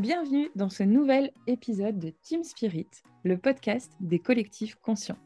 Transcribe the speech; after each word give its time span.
Bienvenue 0.00 0.48
dans 0.56 0.70
ce 0.70 0.82
nouvel 0.82 1.30
épisode 1.46 1.98
de 1.98 2.08
Team 2.08 2.42
Spirit, 2.42 2.86
le 3.22 3.36
podcast 3.36 3.92
des 4.00 4.18
collectifs 4.18 4.76
conscients. 4.76 5.18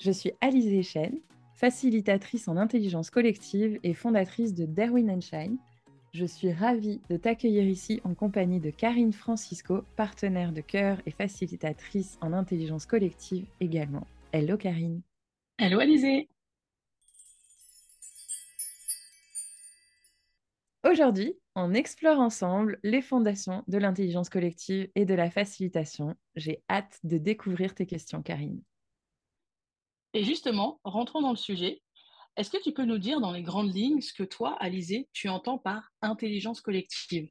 Je 0.00 0.10
suis 0.10 0.32
Alizée 0.40 0.82
Chen, 0.82 1.20
facilitatrice 1.52 2.48
en 2.48 2.56
intelligence 2.56 3.10
collective 3.10 3.78
et 3.82 3.92
fondatrice 3.92 4.54
de 4.54 4.64
Darwin 4.64 5.20
Shine. 5.20 5.58
Je 6.14 6.24
suis 6.24 6.54
ravie 6.54 7.02
de 7.10 7.18
t'accueillir 7.18 7.64
ici 7.64 8.00
en 8.02 8.14
compagnie 8.14 8.60
de 8.60 8.70
Karine 8.70 9.12
Francisco, 9.12 9.82
partenaire 9.94 10.52
de 10.52 10.62
cœur 10.62 11.02
et 11.04 11.10
facilitatrice 11.10 12.16
en 12.22 12.32
intelligence 12.32 12.86
collective 12.86 13.44
également. 13.60 14.06
Hello 14.32 14.56
Karine. 14.56 15.02
Hello 15.58 15.80
Alizée. 15.80 16.30
Aujourd'hui, 20.90 21.38
on 21.54 21.74
explore 21.74 22.18
ensemble 22.18 22.78
les 22.82 23.02
fondations 23.02 23.62
de 23.68 23.76
l'intelligence 23.76 24.30
collective 24.30 24.88
et 24.94 25.04
de 25.04 25.12
la 25.12 25.28
facilitation. 25.28 26.14
J'ai 26.34 26.62
hâte 26.70 26.98
de 27.02 27.18
découvrir 27.18 27.74
tes 27.74 27.84
questions, 27.84 28.22
Karine. 28.22 28.62
Et 30.14 30.24
justement, 30.24 30.80
rentrons 30.84 31.20
dans 31.20 31.32
le 31.32 31.36
sujet. 31.36 31.82
Est-ce 32.38 32.50
que 32.50 32.62
tu 32.62 32.72
peux 32.72 32.86
nous 32.86 32.96
dire 32.96 33.20
dans 33.20 33.32
les 33.32 33.42
grandes 33.42 33.74
lignes 33.74 34.00
ce 34.00 34.14
que 34.14 34.22
toi, 34.22 34.56
Alizé, 34.60 35.10
tu 35.12 35.28
entends 35.28 35.58
par 35.58 35.90
intelligence 36.00 36.62
collective? 36.62 37.28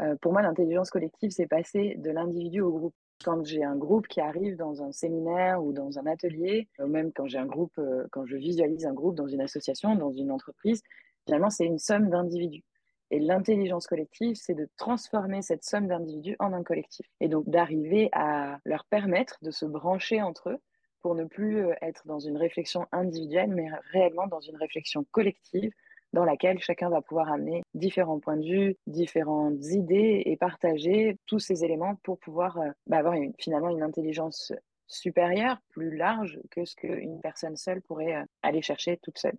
Euh, 0.00 0.14
Pour 0.22 0.32
moi, 0.32 0.42
l'intelligence 0.42 0.90
collective, 0.90 1.30
c'est 1.30 1.48
passer 1.48 1.96
de 1.98 2.10
l'individu 2.10 2.60
au 2.60 2.70
groupe. 2.70 2.94
Quand 3.24 3.44
j'ai 3.44 3.64
un 3.64 3.76
groupe 3.76 4.06
qui 4.06 4.20
arrive 4.20 4.56
dans 4.56 4.80
un 4.80 4.92
séminaire 4.92 5.64
ou 5.64 5.72
dans 5.72 5.98
un 5.98 6.06
atelier, 6.06 6.68
ou 6.78 6.86
même 6.86 7.12
quand 7.12 7.26
j'ai 7.26 7.38
un 7.38 7.46
groupe, 7.46 7.76
euh, 7.78 8.06
quand 8.12 8.26
je 8.26 8.36
visualise 8.36 8.86
un 8.86 8.92
groupe 8.92 9.16
dans 9.16 9.26
une 9.26 9.40
association, 9.40 9.96
dans 9.96 10.12
une 10.12 10.30
entreprise, 10.30 10.82
finalement, 11.24 11.50
c'est 11.50 11.66
une 11.66 11.78
somme 11.78 12.10
d'individus. 12.10 12.64
Et 13.10 13.20
l'intelligence 13.20 13.86
collective, 13.86 14.34
c'est 14.34 14.54
de 14.54 14.68
transformer 14.76 15.42
cette 15.42 15.64
somme 15.64 15.86
d'individus 15.86 16.36
en 16.38 16.52
un 16.52 16.62
collectif. 16.62 17.06
Et 17.20 17.28
donc 17.28 17.48
d'arriver 17.48 18.08
à 18.12 18.58
leur 18.64 18.84
permettre 18.86 19.38
de 19.42 19.50
se 19.50 19.66
brancher 19.66 20.22
entre 20.22 20.50
eux 20.50 20.58
pour 21.02 21.14
ne 21.14 21.24
plus 21.24 21.66
euh, 21.66 21.74
être 21.82 22.06
dans 22.06 22.18
une 22.18 22.38
réflexion 22.38 22.86
individuelle, 22.90 23.50
mais 23.50 23.68
réellement 23.92 24.26
dans 24.26 24.40
une 24.40 24.56
réflexion 24.56 25.04
collective 25.12 25.70
dans 26.14 26.24
laquelle 26.24 26.58
chacun 26.60 26.88
va 26.88 27.02
pouvoir 27.02 27.30
amener 27.30 27.62
différents 27.74 28.20
points 28.20 28.36
de 28.36 28.46
vue, 28.46 28.76
différentes 28.86 29.62
idées 29.66 30.22
et 30.24 30.36
partager 30.36 31.18
tous 31.26 31.40
ces 31.40 31.64
éléments 31.64 31.96
pour 32.04 32.18
pouvoir 32.18 32.58
euh, 32.58 32.70
bah, 32.86 32.98
avoir 32.98 33.16
finalement 33.38 33.68
une 33.68 33.82
intelligence 33.82 34.52
supérieure, 34.86 35.58
plus 35.70 35.96
large 35.96 36.40
que 36.50 36.64
ce 36.64 36.74
qu'une 36.76 37.20
personne 37.20 37.56
seule 37.56 37.82
pourrait 37.82 38.16
euh, 38.16 38.24
aller 38.42 38.62
chercher 38.62 38.96
toute 39.02 39.18
seule. 39.18 39.36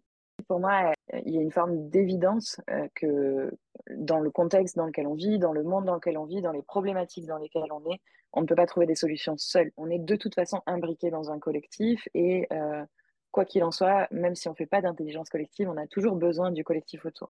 Pour 0.47 0.59
moi, 0.59 0.93
il 1.13 1.33
y 1.33 1.37
a 1.37 1.41
une 1.41 1.51
forme 1.51 1.89
d'évidence 1.89 2.59
que 2.95 3.51
dans 3.95 4.19
le 4.19 4.31
contexte 4.31 4.75
dans 4.75 4.87
lequel 4.87 5.07
on 5.07 5.13
vit, 5.13 5.39
dans 5.39 5.53
le 5.53 5.63
monde 5.63 5.85
dans 5.85 5.95
lequel 5.95 6.17
on 6.17 6.25
vit, 6.25 6.41
dans 6.41 6.51
les 6.51 6.63
problématiques 6.63 7.25
dans 7.25 7.37
lesquelles 7.37 7.71
on 7.71 7.85
est, 7.91 8.01
on 8.33 8.41
ne 8.41 8.47
peut 8.47 8.55
pas 8.55 8.65
trouver 8.65 8.85
des 8.85 8.95
solutions 8.95 9.37
seuls. 9.37 9.71
On 9.77 9.89
est 9.89 9.99
de 9.99 10.15
toute 10.15 10.35
façon 10.35 10.61
imbriqué 10.65 11.11
dans 11.11 11.31
un 11.31 11.39
collectif 11.39 12.07
et 12.13 12.47
quoi 13.31 13.45
qu'il 13.45 13.63
en 13.63 13.71
soit, 13.71 14.07
même 14.11 14.33
si 14.33 14.47
on 14.47 14.51
ne 14.51 14.55
fait 14.55 14.65
pas 14.65 14.81
d'intelligence 14.81 15.29
collective, 15.29 15.69
on 15.69 15.77
a 15.77 15.87
toujours 15.87 16.15
besoin 16.15 16.51
du 16.51 16.63
collectif 16.63 17.05
autour. 17.05 17.31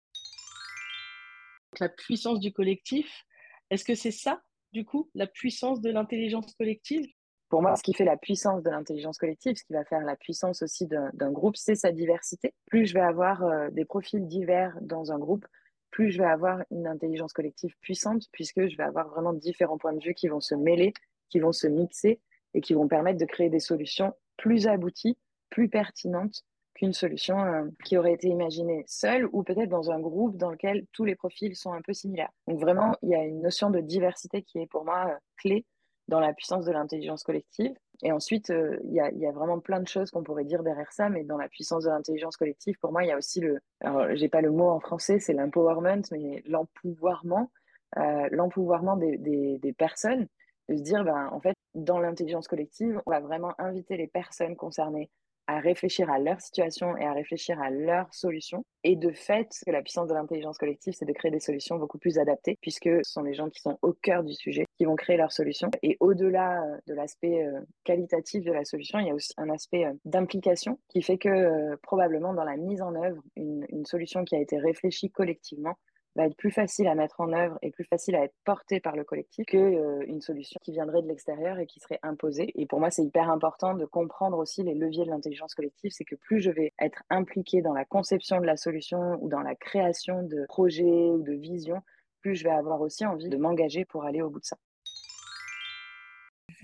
La 1.81 1.89
puissance 1.89 2.39
du 2.39 2.53
collectif, 2.53 3.25
est-ce 3.71 3.85
que 3.85 3.95
c'est 3.95 4.11
ça, 4.11 4.43
du 4.73 4.85
coup, 4.85 5.11
la 5.15 5.27
puissance 5.27 5.81
de 5.81 5.91
l'intelligence 5.91 6.55
collective? 6.55 7.07
Pour 7.49 7.63
moi, 7.63 7.77
ce 7.77 7.83
qui 7.83 7.95
fait 7.95 8.05
la 8.05 8.17
puissance 8.17 8.63
de 8.63 8.71
l'intelligence 8.71 9.19
collective, 9.19 9.57
ce 9.57 9.65
qui 9.65 9.73
va 9.73 9.85
faire 9.85 10.01
la 10.01 10.17
puissance 10.17 10.63
aussi 10.63 10.87
d'un 10.87 11.31
groupe, 11.31 11.57
c'est 11.57 11.77
sa 11.77 11.93
diversité. 11.93 12.55
Plus 12.67 12.87
je 12.87 12.95
vais 12.95 13.01
avoir 13.01 13.45
euh, 13.45 13.71
des 13.71 13.85
profils 13.85 14.27
divers 14.27 14.77
dans 14.81 15.13
un 15.13 15.19
groupe, 15.19 15.47
plus 15.91 16.11
je 16.11 16.19
vais 16.19 16.29
avoir 16.29 16.63
une 16.71 16.87
intelligence 16.87 17.33
collective 17.33 17.75
puissante, 17.81 18.25
puisque 18.33 18.67
je 18.67 18.77
vais 18.77 18.83
avoir 18.83 19.09
vraiment 19.09 19.33
différents 19.33 19.79
points 19.79 19.93
de 19.93 20.03
vue 20.03 20.15
qui 20.15 20.29
vont 20.29 20.41
se 20.41 20.55
mêler, 20.55 20.93
qui 21.31 21.39
vont 21.39 21.53
se 21.53 21.67
mixer 21.67 22.21
et 22.55 22.61
qui 22.61 22.75
vont 22.75 22.89
permettre 22.89 23.19
de 23.19 23.25
créer 23.25 23.49
des 23.49 23.61
solutions 23.61 24.13
plus 24.37 24.67
abouties, 24.67 25.17
plus 25.49 25.69
pertinentes 25.69 26.43
qu'une 26.75 26.93
solution 26.93 27.41
euh, 27.41 27.65
qui 27.85 27.97
aurait 27.97 28.13
été 28.13 28.29
imaginée 28.29 28.85
seule 28.87 29.29
ou 29.33 29.43
peut-être 29.43 29.71
dans 29.71 29.91
un 29.91 30.01
groupe 30.01 30.37
dans 30.37 30.51
lequel 30.51 30.85
tous 30.93 31.05
les 31.05 31.15
profils 31.15 31.57
sont 31.57 31.73
un 31.73 31.81
peu 31.81 31.95
similaires. 31.95 32.31
Donc 32.47 32.61
vraiment, 32.61 32.95
il 33.03 33.11
y 33.11 33.15
a 33.15 33.25
une 33.25 33.41
notion 33.41 33.71
de 33.71 33.81
diversité 33.81 34.43
qui 34.43 34.59
est 34.59 34.67
pour 34.67 34.85
moi 34.85 35.07
euh, 35.09 35.17
clé 35.39 35.65
dans 36.09 36.21
la 36.21 36.33
puissance 36.33 36.65
de 36.65 36.73
l'intelligence 36.73 37.23
collective. 37.23 37.75
Et 38.03 38.13
ensuite, 38.13 38.51
euh, 38.51 38.79
il 38.85 38.93
y, 38.93 39.01
a, 39.01 39.33
vraiment 39.33 39.59
plein 39.59 39.81
de 39.81 39.89
choses 39.89 40.11
qu'on 40.11 40.23
pourrait 40.23 40.45
dire 40.45 40.63
derrière 40.63 40.93
ça, 40.93 41.09
mais 41.09 41.25
dans 41.25 41.39
la 41.39 41.49
puissance 41.49 41.85
de 41.85 41.91
l'intelligence 41.91 42.37
collective, 42.37 42.77
pour 42.81 42.93
moi, 42.93 43.05
il 43.05 43.09
y 43.09 43.13
a 43.13 43.17
aussi 43.17 43.41
le. 43.41 43.59
Alors, 43.81 44.15
j'ai 44.15 44.29
pas 44.29 44.43
le 44.43 44.51
mot 44.51 44.69
en 44.69 44.81
français, 44.81 45.19
c'est 45.19 45.33
l'empowerment, 45.33 46.03
mais 46.13 46.43
l'empouvoirment, 46.47 47.49
euh, 47.97 48.97
des, 48.97 49.17
des, 49.17 49.59
des, 49.59 49.73
personnes, 49.73 50.27
de 50.69 50.77
se 50.77 50.83
dire, 50.83 51.05
ben, 51.05 51.31
en 51.33 51.41
fait, 51.41 51.55
dans 51.75 51.99
l'intelligence 51.99 52.49
collective, 52.49 53.01
on 53.07 53.11
va 53.11 53.21
vraiment 53.21 53.55
inviter 53.59 53.97
les 53.97 54.09
personnes 54.09 54.57
concernées 54.57 55.11
à 55.47 55.61
réfléchir 55.61 56.11
à 56.11 56.19
leur 56.19 56.41
situation 56.41 56.97
et 56.97 57.05
à 57.05 57.13
réfléchir 57.13 57.61
à 57.61 57.71
leurs 57.71 58.13
solutions. 58.13 58.65
Et 58.85 58.97
de 58.97 59.13
fait, 59.13 59.63
la 59.67 59.83
puissance 59.83 60.09
de 60.09 60.15
l'intelligence 60.15 60.59
collective, 60.59 60.95
c'est 60.97 61.05
de 61.05 61.13
créer 61.13 61.31
des 61.31 61.41
solutions 61.41 61.77
beaucoup 61.77 61.99
plus 61.99 62.19
adaptées, 62.19 62.57
puisque 62.61 62.89
ce 63.05 63.13
sont 63.13 63.23
les 63.23 63.35
gens 63.35 63.51
qui 63.51 63.61
sont 63.61 63.79
au 63.83 63.93
cœur 63.93 64.23
du 64.23 64.35
sujet 64.35 64.65
qui 64.79 64.85
vont 64.85 64.97
créer 64.97 65.17
leurs 65.17 65.33
solutions. 65.33 65.71
Et 65.83 65.97
au-delà 66.01 66.63
euh, 66.63 66.77
de 66.87 66.95
l'aspect 66.95 67.45
euh, 67.45 67.61
qualitatif 67.85 68.45
de 68.45 68.53
la 68.53 68.65
solution, 68.65 68.99
il 68.99 69.09
y 69.09 69.11
a 69.11 69.15
aussi 69.15 69.33
un 69.37 69.51
aspect 69.51 69.87
euh, 69.87 69.93
d'implication 70.05 70.79
qui 70.89 71.03
fait 71.03 71.19
que 71.19 71.75
probablement 71.83 72.35
dans 72.35 72.45
la 72.45 72.57
mise 72.57 72.83
en 72.83 72.95
œuvre, 72.95 73.23
une, 73.37 73.67
une 73.71 73.87
solution 73.87 74.25
qui 74.25 74.37
a 74.37 74.41
été 74.41 74.59
réfléchie 74.59 75.11
collectivement 75.11 75.77
va 76.17 76.27
être 76.27 76.37
plus 76.37 76.51
facile 76.51 76.89
à 76.89 76.95
mettre 76.95 77.21
en 77.21 77.33
œuvre 77.33 77.59
et 77.63 77.71
plus 77.71 77.85
facile 77.85 78.17
à 78.17 78.25
être 78.25 78.35
porté 78.45 78.81
par 78.81 78.97
le 78.97 79.05
collectif 79.05 79.45
que 79.47 79.57
euh, 79.57 80.21
solution 80.21 80.59
qui 80.63 80.73
viendrait 80.73 81.03
de 81.03 81.09
l'extérieur 81.09 81.59
et 81.59 81.67
qui 81.67 81.79
serait 81.79 82.01
imposée. 82.03 82.53
Et 82.57 82.67
pour 82.67 82.81
moi, 82.81 82.91
c'est 82.91 83.05
hyper 83.05 83.31
important 83.31 83.75
de 83.75 83.85
comprendre 83.85 84.39
aussi 84.39 84.63
les 84.63 84.75
leviers 84.75 85.05
de 85.05 85.11
l'intelligence 85.11 85.55
collective. 85.55 85.93
C'est 85.93 86.05
que 86.05 86.17
plus 86.17 86.41
je 86.41 86.51
vais 86.51 86.73
être 86.81 87.03
impliqué 87.11 87.63
dans 87.63 87.75
la 87.75 87.85
conception 87.85 88.41
de 88.41 88.47
la 88.47 88.57
solution 88.57 89.19
ou 89.21 89.29
dans 89.29 89.43
la 89.43 89.55
création 89.55 90.23
de 90.23 90.45
projets 90.49 91.11
ou 91.11 91.23
de 91.23 91.33
visions, 91.33 91.83
plus 92.21 92.35
je 92.35 92.45
vais 92.45 92.51
avoir 92.51 92.81
aussi 92.81 93.07
envie 93.07 93.29
de 93.29 93.37
m'engager 93.37 93.85
pour 93.85 94.05
aller 94.05 94.23
au 94.23 94.31
bout 94.31 94.41
de 94.41 94.45
ça 94.45 94.57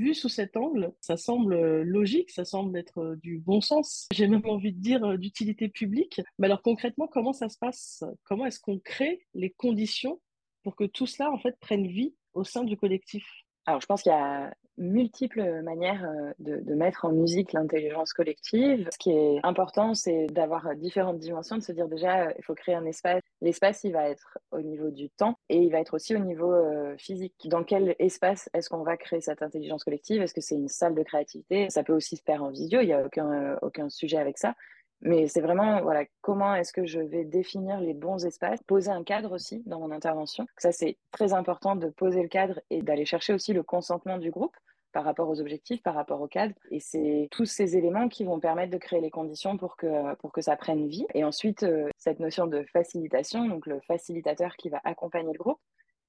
vu 0.03 0.15
sous 0.15 0.29
cet 0.29 0.57
angle, 0.57 0.93
ça 1.01 1.17
semble 1.17 1.55
euh, 1.55 1.85
logique, 1.85 2.31
ça 2.31 2.45
semble 2.45 2.77
être 2.77 2.99
euh, 2.99 3.17
du 3.17 3.39
bon 3.39 3.61
sens. 3.61 4.09
J'ai 4.13 4.27
même 4.27 4.47
envie 4.47 4.73
de 4.73 4.81
dire 4.81 5.05
euh, 5.05 5.17
d'utilité 5.17 5.69
publique. 5.69 6.21
Mais 6.39 6.47
alors 6.47 6.63
concrètement, 6.63 7.07
comment 7.07 7.33
ça 7.33 7.49
se 7.49 7.59
passe? 7.59 8.05
Comment 8.25 8.47
est-ce 8.47 8.61
qu'on 8.61 8.79
crée 8.79 9.27
les 9.35 9.51
conditions 9.51 10.21
pour 10.63 10.77
que 10.77 10.85
tout 10.85 11.07
cela 11.07 11.31
en 11.31 11.39
fait 11.39 11.59
prenne 11.61 11.87
vie 11.87 12.15
au 12.35 12.45
sein 12.45 12.65
du 12.65 12.77
collectif? 12.77 13.25
Alors, 13.65 13.81
je 13.81 13.87
pense 13.87 14.03
qu'il 14.03 14.11
y 14.11 14.15
a 14.15 14.53
multiples 14.79 15.63
manières 15.63 16.05
euh, 16.05 16.33
de, 16.39 16.75
mettre 16.75 17.05
en 17.05 17.13
musique 17.13 17.53
l'intelligence 17.53 18.13
collective. 18.13 18.89
Ce 18.93 18.99
qui 18.99 19.11
est 19.11 19.41
important, 19.43 19.95
c'est 19.95 20.27
d'avoir 20.29 20.75
différentes 20.77 21.19
dimensions, 21.19 21.57
de 21.57 21.63
se 21.63 21.73
dire 21.73 21.89
déjà, 21.89 22.29
euh, 22.29 22.33
il 22.39 22.45
faut 22.45 22.55
créer 22.55 22.75
un 22.75 22.85
espace. 22.87 23.21
L'espace, 23.41 23.85
il 23.85 23.93
va 23.93 24.09
être 24.09 24.39
au 24.51 24.61
niveau 24.61 24.91
du 24.91 25.11
temps 25.11 25.37
et 25.49 25.59
il 25.59 25.71
va 25.71 25.81
être 25.81 25.95
aussi 25.95 26.17
au 26.17 26.21
niveau 26.21 26.53
euh, 26.53 26.97
physique. 26.97 27.35
Dans 27.47 27.65
quel 27.65 27.95
espace 27.99 28.49
est-ce 28.55 28.69
qu'on 28.69 28.83
va 28.83 28.97
créer 28.97 29.21
cette 29.21 29.43
intelligence 29.43 29.85
collective? 29.85 30.23
Est-ce 30.23 30.35
que 30.35 30.41
c'est 30.41 30.57
une 30.57 30.69
salle 30.69 30.95
de 30.95 31.03
créativité? 31.03 31.69
Ça 31.71 31.83
peut 31.83 31.95
aussi 31.95 32.17
se 32.17 32.23
faire 32.23 32.43
en 32.43 32.51
visio, 32.51 32.81
il 32.81 32.87
n'y 32.87 32.93
a 32.93 33.05
aucun, 33.05 33.57
aucun 33.63 33.89
sujet 33.89 34.19
avec 34.19 34.39
ça. 34.39 34.55
Mais 35.03 35.27
c'est 35.27 35.41
vraiment, 35.41 35.83
voilà, 35.83 36.05
comment 36.21 36.55
est-ce 36.55 36.73
que 36.73 36.87
je 36.87 37.01
vais 37.01 37.25
définir 37.25 37.81
les 37.81 37.93
bons 37.93 38.25
espaces, 38.25 38.63
poser 38.63 38.91
un 38.91 39.03
cadre 39.03 39.33
aussi 39.33 39.63
dans 39.67 39.81
mon 39.81 39.91
intervention. 39.91 40.47
Ça, 40.57 40.71
c'est 40.71 40.97
très 41.11 41.33
important 41.33 41.75
de 41.75 41.89
poser 41.89 42.23
le 42.23 42.29
cadre 42.29 42.61
et 42.71 42.83
d'aller 42.83 43.05
chercher 43.05 43.35
aussi 43.35 43.53
le 43.53 43.65
consentement 43.65 44.19
du 44.19 44.31
groupe 44.31 44.57
par 44.93 45.05
rapport 45.05 45.29
aux 45.29 45.41
objectifs, 45.41 45.83
par 45.83 45.95
rapport 45.95 46.21
au 46.21 46.29
cadre. 46.29 46.55
Et 46.71 46.79
c'est 46.79 47.29
tous 47.33 47.47
ces 47.47 47.77
éléments 47.77 48.09
qui 48.09 48.25
vont 48.25 48.39
permettre 48.39 48.71
de 48.71 48.79
créer 48.79 49.01
les 49.01 49.11
conditions 49.11 49.57
pour 49.57 49.77
que, 49.77 50.15
pour 50.17 50.33
que 50.33 50.41
ça 50.41 50.57
prenne 50.57 50.87
vie. 50.87 51.07
Et 51.15 51.25
ensuite, 51.25 51.65
euh, 51.65 51.89
cette 51.97 52.21
notion 52.21 52.47
de 52.47 52.65
facilitation, 52.73 53.47
donc 53.47 53.67
le 53.67 53.81
facilitateur 53.81 54.55
qui 54.57 54.69
va 54.69 54.81
accompagner 54.85 55.33
le 55.33 55.39
groupe, 55.39 55.59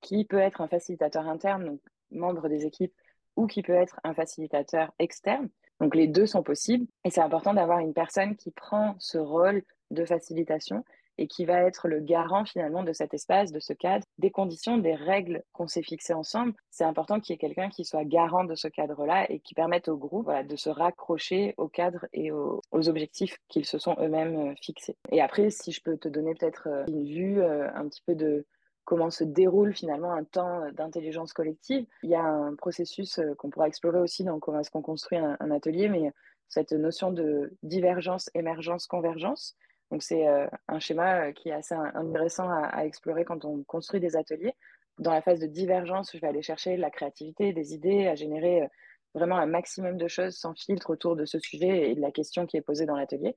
qui 0.02 0.26
peut 0.26 0.38
être 0.38 0.62
un 0.62 0.68
facilitateur 0.68 1.28
interne, 1.28 1.66
donc 1.66 1.80
membre 2.12 2.50
des 2.50 2.66
équipes, 2.66 2.94
ou 3.36 3.48
qui 3.48 3.64
peut 3.64 3.74
être 3.74 4.00
un 4.04 4.14
facilitateur 4.14 4.94
externe. 5.00 5.50
Donc 5.80 5.96
les 5.96 6.08
deux 6.08 6.26
sont 6.26 6.44
possibles 6.44 6.88
et 7.04 7.10
c'est 7.10 7.22
important 7.22 7.54
d'avoir 7.54 7.80
une 7.80 7.94
personne 7.94 8.36
qui 8.36 8.52
prend 8.52 8.96
ce 9.00 9.18
rôle 9.18 9.64
de 9.92 10.06
facilitation 10.06 10.84
et 11.18 11.28
qui 11.28 11.46
va 11.46 11.62
être 11.62 11.88
le 11.88 12.00
garant 12.00 12.46
finalement 12.46 12.84
de 12.84 12.94
cet 12.94 13.14
espace, 13.14 13.52
de 13.52 13.60
ce 13.60 13.74
cadre, 13.74 14.06
des 14.18 14.32
conditions, 14.32 14.78
des 14.78 14.96
règles 14.96 15.44
qu'on 15.52 15.68
s'est 15.68 15.84
fixées 15.84 16.14
ensemble. 16.14 16.54
C'est 16.72 16.84
important 16.84 17.20
qu'il 17.20 17.34
y 17.34 17.36
ait 17.36 17.40
quelqu'un 17.40 17.70
qui 17.70 17.86
soit 17.86 18.04
garant 18.04 18.44
de 18.44 18.56
ce 18.56 18.68
cadre-là 18.68 19.30
et 19.32 19.40
qui 19.40 19.54
permette 19.54 19.88
au 19.88 19.98
groupe 19.98 20.32
de 20.32 20.56
se 20.56 20.70
raccrocher 20.70 21.54
au 21.58 21.68
cadre 21.68 22.08
et 22.14 22.32
aux, 22.32 22.62
objectifs 22.72 23.38
qu'ils 23.48 23.66
se 23.66 23.78
sont 23.78 23.96
eux-mêmes 24.00 24.52
euh, 24.52 24.54
fixés. 24.62 24.98
Et 25.12 25.22
après, 25.22 25.50
si 25.52 25.72
je 25.72 25.82
peux 25.82 25.98
te 25.98 26.10
donner 26.10 26.34
peut-être 26.36 26.68
euh, 26.68 26.84
une 26.88 27.06
vue 27.06 27.42
euh, 27.42 27.70
un 27.76 27.88
petit 27.88 28.02
peu 28.06 28.16
de, 28.16 28.46
comment 28.86 29.10
se 29.10 29.24
déroule 29.24 29.74
finalement 29.74 30.14
un 30.14 30.24
temps 30.24 30.64
euh, 30.64 30.72
d'intelligence 30.72 31.34
collective. 31.34 31.86
Il 32.04 32.10
y 32.10 32.16
a 32.16 32.24
un 32.24 32.56
processus 32.56 33.20
euh, 33.20 33.34
qu'on 33.36 33.50
pourra 33.50 33.68
explorer 33.68 34.00
aussi 34.00 34.24
dans 34.24 34.40
comment 34.40 34.60
est-ce 34.60 34.72
qu'on 34.72 34.82
construit 34.82 35.18
un, 35.18 35.52
atelier, 35.52 35.90
mais 35.90 36.12
cette 36.48 36.72
notion 36.72 37.12
de 37.12 37.54
divergence, 37.64 38.30
émergence, 38.34 38.88
convergence. 38.88 39.56
Donc 39.92 40.04
c'est 40.04 40.28
euh, 40.28 40.48
un 40.68 40.80
schéma 40.80 41.32
qui 41.34 41.50
est 41.50 41.54
assez 41.54 41.76
intéressant 41.76 42.50
à, 42.50 42.86
explorer 42.86 43.26
quand 43.26 43.46
on 43.46 43.64
construit 43.64 44.00
des 44.00 44.16
ateliers, 44.16 44.54
Dans 45.00 45.12
la 45.12 45.22
phase 45.22 45.40
de 45.40 45.48
divergence, 45.48 46.12
je 46.14 46.20
vais 46.20 46.28
aller 46.28 46.42
chercher 46.42 46.78
la 46.78 46.90
créativité, 46.90 47.54
des 47.54 47.74
idées, 47.74 48.08
à 48.08 48.16
générer 48.16 48.68
vraiment 49.14 49.38
un 49.38 49.46
maximum 49.46 49.98
de 49.98 50.08
choses 50.08 50.36
sans 50.36 50.56
filtre 50.56 50.90
autour 50.90 51.16
de 51.16 51.26
ce 51.26 51.38
sujet 51.40 51.92
et 51.92 51.96
de 51.96 52.02
la 52.02 52.12
question 52.12 52.48
qui 52.48 52.58
est 52.58 52.62
posée 52.62 52.86
dans 52.86 52.96
l'atelier. 52.96 53.36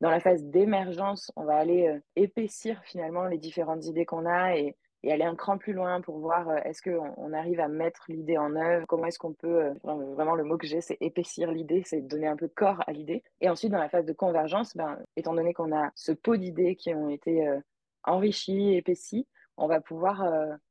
Dans 0.00 0.10
la 0.10 0.20
phase 0.20 0.44
d'émergence, 0.44 1.32
on 1.36 1.44
va 1.44 1.56
aller 1.56 1.98
épaissir 2.14 2.80
finalement 2.84 3.24
les 3.24 3.38
différentes 3.38 3.84
idées 3.86 4.06
qu'on 4.06 4.26
a 4.26 4.56
et 4.56 5.12
aller 5.12 5.24
un 5.24 5.36
cran 5.36 5.58
plus 5.58 5.72
loin 5.72 6.00
pour 6.00 6.18
voir 6.18 6.48
euh, 6.48 6.56
est-ce 6.64 6.82
qu'on 6.82 7.14
on 7.16 7.32
arrive 7.32 7.60
à 7.60 7.68
mettre 7.68 8.04
l'idée 8.08 8.36
en 8.36 8.56
œuvre, 8.56 8.86
comment 8.86 9.06
est-ce 9.06 9.18
qu'on 9.18 9.32
peut, 9.32 9.66
euh, 9.66 9.74
vraiment 9.84 10.34
le 10.34 10.44
mot 10.44 10.58
que 10.58 10.66
j'ai, 10.66 10.80
c'est 10.80 10.98
épaissir 11.00 11.52
l'idée, 11.52 11.82
c'est 11.84 12.00
donner 12.00 12.26
un 12.26 12.36
peu 12.36 12.48
de 12.48 12.54
corps 12.54 12.82
à 12.86 12.92
l'idée. 12.92 13.22
Et 13.40 13.48
ensuite, 13.48 13.70
dans 13.70 13.78
la 13.78 13.88
phase 13.88 14.04
de 14.04 14.12
convergence, 14.12 14.76
ben, 14.76 14.98
étant 15.16 15.34
donné 15.34 15.54
qu'on 15.54 15.74
a 15.74 15.90
ce 15.94 16.12
pot 16.12 16.36
d'idées 16.36 16.76
qui 16.76 16.92
ont 16.94 17.08
été 17.08 17.46
euh, 17.46 17.60
enrichies, 18.04 18.74
épaissies, 18.74 19.26
on 19.56 19.66
va 19.66 19.80
pouvoir 19.80 20.22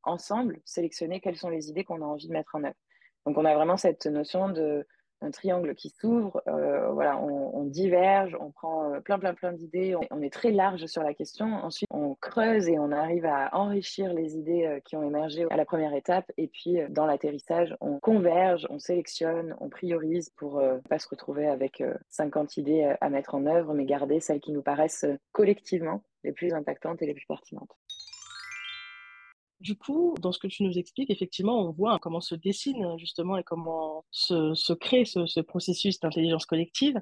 ensemble 0.04 0.62
sélectionner 0.64 1.20
quelles 1.20 1.36
sont 1.36 1.50
les 1.50 1.70
idées 1.70 1.84
qu'on 1.84 2.02
a 2.02 2.06
envie 2.06 2.30
de 2.30 2.32
mettre 2.32 2.56
en 2.56 2.64
œuvre. 2.64 2.76
Donc 3.26 3.38
on 3.38 3.44
a 3.44 3.54
vraiment 3.54 3.76
cette 3.76 4.06
notion 4.06 4.48
de 4.48 4.88
un 5.22 5.31
triangle 5.31 5.75
qui 5.75 5.90
s'ouvre, 5.90 6.42
euh, 6.48 6.92
voilà, 6.92 7.18
on, 7.18 7.64
diverge, 7.66 8.38
on 8.40 8.52
prend 8.52 8.94
euh, 8.94 9.00
plein, 9.00 9.19
plein, 9.19 9.34
plein 9.34 9.52
d'idées, 9.52 9.96
on, 10.12 10.22
est 10.22 10.31
très 10.31 10.52
large 10.52 10.86
sur 10.86 11.04
la 11.04 11.14
question. 11.14 11.46
Ensuite, 11.46 11.90
on 11.92 12.16
creuse 12.16 12.69
et 12.69 12.80
on 12.80 12.92
arrive 12.92 13.25
à 13.25 13.50
enrichir 13.56 14.14
les 14.14 14.38
idées 14.38 14.66
euh, 14.66 14.80
qui 14.80 14.96
ont 14.96 15.04
émergé 15.04 15.46
à 15.50 15.58
la 15.58 15.66
première 15.66 15.94
étape. 15.94 16.31
Et 16.38 16.48
puis, 16.48 16.78
dans 16.90 17.06
l'atterrissage, 17.06 17.75
on 17.81 18.00
converge, 18.00 18.68
on 18.69 18.80
sélectionne, 18.80 19.56
on 19.60 19.69
priorise 19.69 20.30
pour 20.38 20.62
ne 20.62 20.80
pas 20.88 21.00
se 21.00 21.10
retrouver 21.10 21.48
avec 21.48 21.84
50 22.10 22.58
idées 22.58 22.96
à 23.02 23.10
mettre 23.10 23.36
en 23.36 23.46
œuvre, 23.46 23.74
mais 23.74 23.86
garder 23.86 24.19
celles 24.19 24.40
qui 24.40 24.52
nous 24.52 24.62
paraissent 24.62 25.06
collectivement 25.31 26.04
les 26.24 26.31
plus 26.31 26.54
impactantes 26.54 27.02
et 27.02 27.06
les 27.06 27.14
plus 27.14 27.25
pertinentes. 27.28 27.75
Du 29.59 29.75
coup, 29.75 30.13
dans 30.21 30.31
ce 30.31 30.38
que 30.39 30.48
tu 30.48 30.63
nous 30.63 30.77
expliques, 30.77 31.09
effectivement, 31.09 31.68
on 31.68 31.71
voit 31.71 31.98
comment 32.00 32.21
se 32.21 32.36
dessine 32.36 32.95
justement 33.00 33.38
et 33.38 33.44
comment 33.44 34.06
se, 34.12 34.74
crée 34.74 35.04
ce, 35.06 35.39
processus 35.42 36.00
d'intelligence 36.00 36.45
collective. 36.45 37.01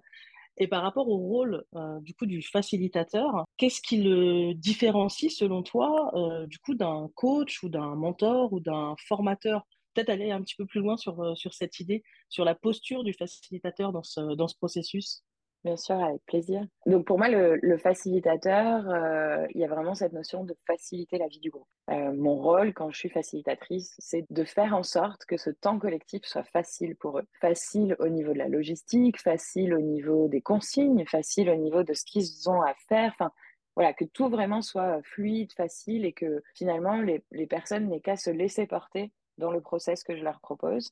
Et 0.58 0.68
par 0.68 0.84
rapport 0.84 1.10
au 1.10 1.18
rôle 1.18 1.66
euh, 1.76 2.00
du 2.00 2.14
coup 2.14 2.26
du 2.26 2.42
facilitateur, 2.42 3.44
qu'est-ce 3.58 3.82
qui 3.82 4.02
le 4.02 4.54
différencie 4.54 5.36
selon 5.36 5.64
toi 5.64 6.12
euh, 6.16 6.48
du 6.48 6.60
coup 6.60 6.76
d'un 6.76 7.10
coach 7.16 7.62
ou 7.62 7.68
d'un 7.68 7.94
mentor 7.96 8.54
ou 8.54 8.62
d'un 8.62 8.96
formateur? 9.06 9.66
Peut-être 9.94 10.10
aller 10.10 10.32
un 10.32 10.42
petit 10.42 10.56
peu 10.56 10.66
plus 10.66 10.80
loin 10.80 10.96
sur, 10.96 11.22
euh, 11.22 11.34
cette 11.52 11.82
idée, 11.82 12.04
sur 12.30 12.46
la 12.46 12.56
posture 12.56 13.04
du 13.04 13.12
facilitateur 13.14 13.92
dans 13.92 14.04
ce 14.04 14.56
processus. 14.58 15.26
Bien 15.66 15.78
sûr, 15.78 15.96
avec 15.96 16.24
plaisir. 16.28 16.64
Donc 16.86 17.08
pour 17.08 17.18
moi, 17.18 17.28
le, 17.28 17.78
facilitateur, 17.80 18.88
euh, 18.88 19.48
il 19.50 19.62
y 19.62 19.64
a 19.64 19.68
vraiment 19.68 19.96
cette 19.96 20.14
notion 20.14 20.44
de 20.44 20.56
faciliter 20.68 21.18
la 21.18 21.28
vie 21.28 21.40
du 21.40 21.50
groupe. 21.50 21.68
Euh, 21.90 22.14
mon 22.14 22.36
rôle 22.36 22.72
quand 22.72 22.92
je 22.92 23.00
suis 23.00 23.10
facilitatrice, 23.10 23.96
c'est 23.98 24.28
de 24.30 24.44
faire 24.44 24.76
en 24.76 24.84
sorte 24.84 25.26
que 25.26 25.38
ce 25.38 25.50
temps 25.50 25.80
collectif 25.80 26.24
soit 26.24 26.44
facile 26.44 26.96
pour 26.96 27.18
eux. 27.18 27.26
Facile 27.42 27.96
au 27.98 28.10
niveau 28.10 28.32
de 28.32 28.38
la 28.38 28.48
logistique, 28.48 29.20
facile 29.20 29.74
au 29.74 29.82
niveau 29.82 30.28
des 30.28 30.40
consignes, 30.40 31.04
facile 31.08 31.50
au 31.50 31.56
niveau 31.56 31.82
de 31.82 31.96
ce 31.96 32.06
qu'ils 32.06 32.48
ont 32.48 32.62
à 32.62 32.76
faire. 32.88 33.12
Enfin, 33.14 33.32
voilà, 33.76 33.92
que 33.94 34.06
tout 34.06 34.30
vraiment 34.30 34.62
soit 34.62 35.02
fluide, 35.02 35.52
facile 35.54 36.06
et 36.06 36.14
que 36.14 36.44
finalement 36.54 37.02
les, 37.02 37.24
les 37.32 37.48
personnes 37.48 37.88
n'aient 37.88 38.02
qu'à 38.02 38.18
se 38.18 38.30
laisser 38.30 38.68
porter 38.68 39.12
dans 39.40 39.50
le 39.50 39.62
process 39.62 40.04
que 40.04 40.16
je 40.16 40.24
leur 40.24 40.40
propose. 40.42 40.92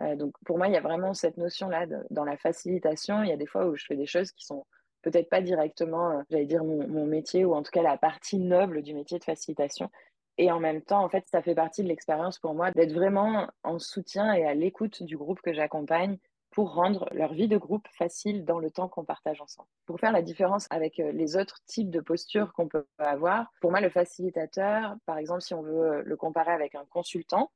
Euh, 0.00 0.16
donc 0.16 0.34
pour 0.44 0.58
moi, 0.58 0.68
il 0.68 0.74
y 0.74 0.76
a 0.76 0.80
vraiment 0.80 1.14
cette 1.14 1.36
notion-là 1.36 1.86
dans 2.10 2.24
la 2.24 2.36
facilitation. 2.36 3.22
Il 3.22 3.28
y 3.28 3.32
a 3.32 3.36
des 3.36 3.46
fois 3.46 3.66
où 3.66 3.76
je 3.76 3.84
fais 3.84 3.96
des 3.96 4.06
choses 4.06 4.32
qui 4.32 4.44
sont 4.44 4.64
peut-être 5.02 5.28
pas 5.28 5.40
directement, 5.40 6.10
euh, 6.10 6.22
j'allais 6.30 6.46
dire, 6.46 6.64
mon, 6.64 7.06
métier, 7.06 7.44
ou 7.44 7.54
en 7.54 7.62
tout 7.62 7.70
cas 7.70 7.82
la 7.82 7.96
partie 7.96 8.38
noble 8.38 8.82
du 8.82 8.94
métier 8.94 9.18
de 9.18 9.24
facilitation. 9.24 9.90
Et 10.38 10.50
en 10.50 10.60
même 10.60 10.82
temps, 10.82 11.04
en 11.04 11.08
fait, 11.08 11.24
ça 11.28 11.42
fait 11.42 11.54
partie 11.54 11.82
de 11.82 11.88
l'expérience 11.88 12.38
pour 12.38 12.54
moi 12.54 12.70
d'être 12.70 12.92
vraiment 12.92 13.48
en 13.62 13.78
soutien 13.78 14.32
et 14.32 14.46
à 14.46 14.54
l'écoute 14.54 15.02
du 15.02 15.16
groupe 15.16 15.40
que 15.42 15.52
j'accompagne 15.52 16.18
pour 16.50 16.74
rendre 16.74 17.08
leur 17.12 17.32
vie 17.32 17.46
de 17.46 17.56
groupe 17.56 17.86
facile 17.96 18.44
dans 18.44 18.58
le 18.58 18.70
temps 18.70 18.88
qu'on 18.88 19.04
partage 19.04 19.40
ensemble. 19.40 19.68
Pour 19.86 20.00
faire 20.00 20.12
la 20.12 20.22
différence 20.22 20.66
avec 20.70 20.98
euh, 20.98 21.12
les 21.12 21.36
autres 21.36 21.60
types 21.66 21.90
de 21.90 22.00
postures 22.00 22.52
qu'on 22.52 22.68
peut 22.68 22.86
avoir, 22.98 23.52
pour 23.60 23.70
moi, 23.70 23.80
le 23.80 23.90
facilitateur, 23.90 24.96
par 25.06 25.18
exemple, 25.18 25.42
si 25.42 25.54
on 25.54 25.62
veut 25.62 26.02
le 26.02 26.16
comparer 26.16 26.52
avec 26.52 26.74
un 26.74 26.84
consultant, 26.86 27.50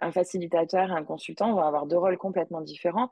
un 0.00 0.12
facilitateur 0.12 0.90
et 0.90 0.94
un 0.94 1.04
consultant 1.04 1.52
vont 1.52 1.62
avoir 1.62 1.86
deux 1.86 1.98
rôles 1.98 2.18
complètement 2.18 2.60
différents. 2.60 3.10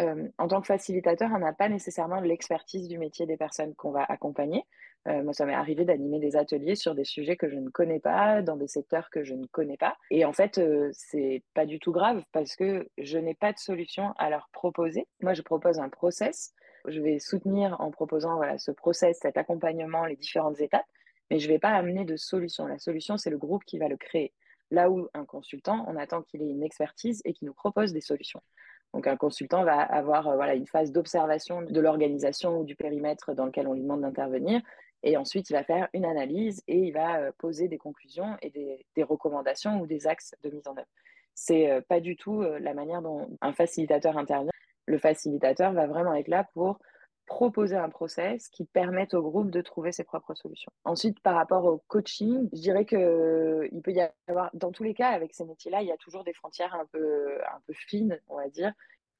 Euh, 0.00 0.28
en 0.38 0.48
tant 0.48 0.60
que 0.60 0.66
facilitateur, 0.66 1.30
on 1.34 1.38
n'a 1.38 1.52
pas 1.52 1.68
nécessairement 1.68 2.20
l'expertise 2.20 2.88
du 2.88 2.98
métier 2.98 3.26
des 3.26 3.36
personnes 3.36 3.74
qu'on 3.74 3.90
va 3.90 4.04
accompagner. 4.04 4.64
Euh, 5.08 5.22
moi, 5.22 5.32
ça 5.32 5.46
m'est 5.46 5.54
arrivé 5.54 5.84
d'animer 5.84 6.20
des 6.20 6.36
ateliers 6.36 6.74
sur 6.74 6.94
des 6.94 7.04
sujets 7.04 7.36
que 7.36 7.48
je 7.48 7.56
ne 7.56 7.70
connais 7.70 8.00
pas, 8.00 8.42
dans 8.42 8.56
des 8.56 8.68
secteurs 8.68 9.10
que 9.10 9.24
je 9.24 9.34
ne 9.34 9.46
connais 9.46 9.76
pas. 9.76 9.96
Et 10.10 10.24
en 10.24 10.32
fait, 10.32 10.58
euh, 10.58 10.90
c'est 10.92 11.42
pas 11.54 11.66
du 11.66 11.78
tout 11.78 11.92
grave 11.92 12.22
parce 12.32 12.54
que 12.54 12.88
je 12.98 13.18
n'ai 13.18 13.34
pas 13.34 13.52
de 13.52 13.58
solution 13.58 14.12
à 14.18 14.30
leur 14.30 14.48
proposer. 14.52 15.06
Moi, 15.22 15.34
je 15.34 15.42
propose 15.42 15.78
un 15.78 15.88
process. 15.88 16.52
Je 16.86 17.00
vais 17.00 17.18
soutenir 17.18 17.80
en 17.80 17.90
proposant 17.90 18.36
voilà, 18.36 18.58
ce 18.58 18.70
process, 18.70 19.18
cet 19.20 19.36
accompagnement, 19.36 20.04
les 20.06 20.16
différentes 20.16 20.60
étapes, 20.60 20.86
mais 21.30 21.38
je 21.38 21.46
ne 21.46 21.52
vais 21.52 21.58
pas 21.58 21.70
amener 21.70 22.04
de 22.04 22.16
solution. 22.16 22.66
La 22.66 22.78
solution, 22.78 23.16
c'est 23.16 23.30
le 23.30 23.38
groupe 23.38 23.64
qui 23.64 23.78
va 23.78 23.88
le 23.88 23.96
créer. 23.96 24.32
Là 24.70 24.90
où 24.90 25.08
un 25.14 25.24
consultant, 25.24 25.84
on 25.88 25.96
attend 25.96 26.22
qu'il 26.22 26.42
ait 26.42 26.48
une 26.48 26.62
expertise 26.62 27.22
et 27.24 27.32
qu'il 27.32 27.46
nous 27.46 27.54
propose 27.54 27.92
des 27.92 28.00
solutions. 28.00 28.40
Donc 28.94 29.06
un 29.06 29.16
consultant 29.16 29.64
va 29.64 29.80
avoir 29.80 30.28
euh, 30.28 30.34
voilà, 30.34 30.54
une 30.54 30.66
phase 30.66 30.92
d'observation 30.92 31.62
de 31.62 31.80
l'organisation 31.80 32.60
ou 32.60 32.64
du 32.64 32.74
périmètre 32.74 33.34
dans 33.34 33.46
lequel 33.46 33.68
on 33.68 33.74
lui 33.74 33.82
demande 33.82 34.02
d'intervenir. 34.02 34.60
Et 35.02 35.16
ensuite, 35.16 35.48
il 35.48 35.54
va 35.54 35.64
faire 35.64 35.88
une 35.94 36.04
analyse 36.04 36.62
et 36.68 36.76
il 36.76 36.92
va 36.92 37.20
euh, 37.20 37.32
poser 37.38 37.68
des 37.68 37.78
conclusions 37.78 38.36
et 38.42 38.50
des, 38.50 39.02
recommandations 39.02 39.80
ou 39.80 39.86
des 39.86 40.06
axes 40.06 40.34
de 40.42 40.50
mise 40.50 40.66
en 40.66 40.76
œuvre. 40.76 40.88
C'est 41.34 41.70
euh, 41.70 41.80
pas 41.80 42.00
du 42.00 42.16
tout 42.16 42.42
la 42.42 42.74
manière 42.74 43.00
dont 43.00 43.28
un 43.40 43.52
facilitateur 43.52 44.18
intervient. 44.18 44.52
Le 44.86 44.98
facilitateur 44.98 45.72
va 45.72 45.86
vraiment 45.86 46.14
être 46.14 46.28
là 46.28 46.44
pour 46.52 46.78
proposer 47.26 47.76
un 47.76 47.88
process 47.88 48.48
qui 48.48 48.64
permette 48.64 49.14
au 49.14 49.22
groupe 49.22 49.50
de 49.50 49.60
trouver 49.60 49.92
ses 49.92 50.04
propres 50.04 50.34
solutions. 50.34 50.72
Ensuite, 50.84 51.20
par 51.20 51.36
rapport 51.36 51.64
au 51.64 51.82
coaching, 51.86 52.48
je 52.52 52.60
dirais 52.60 52.84
qu'il 52.84 52.98
euh, 52.98 53.68
peut 53.84 53.92
y 53.92 54.02
avoir, 54.26 54.50
dans 54.54 54.72
tous 54.72 54.82
les 54.82 54.94
cas, 54.94 55.10
avec 55.10 55.34
ces 55.34 55.44
métiers-là, 55.44 55.82
il 55.82 55.88
y 55.88 55.92
a 55.92 55.96
toujours 55.96 56.24
des 56.24 56.32
frontières 56.32 56.74
un 56.74 56.86
peu, 56.86 57.40
un 57.42 57.60
peu 57.66 57.72
fines, 57.72 58.20
on 58.28 58.36
va 58.36 58.48
dire. 58.48 58.72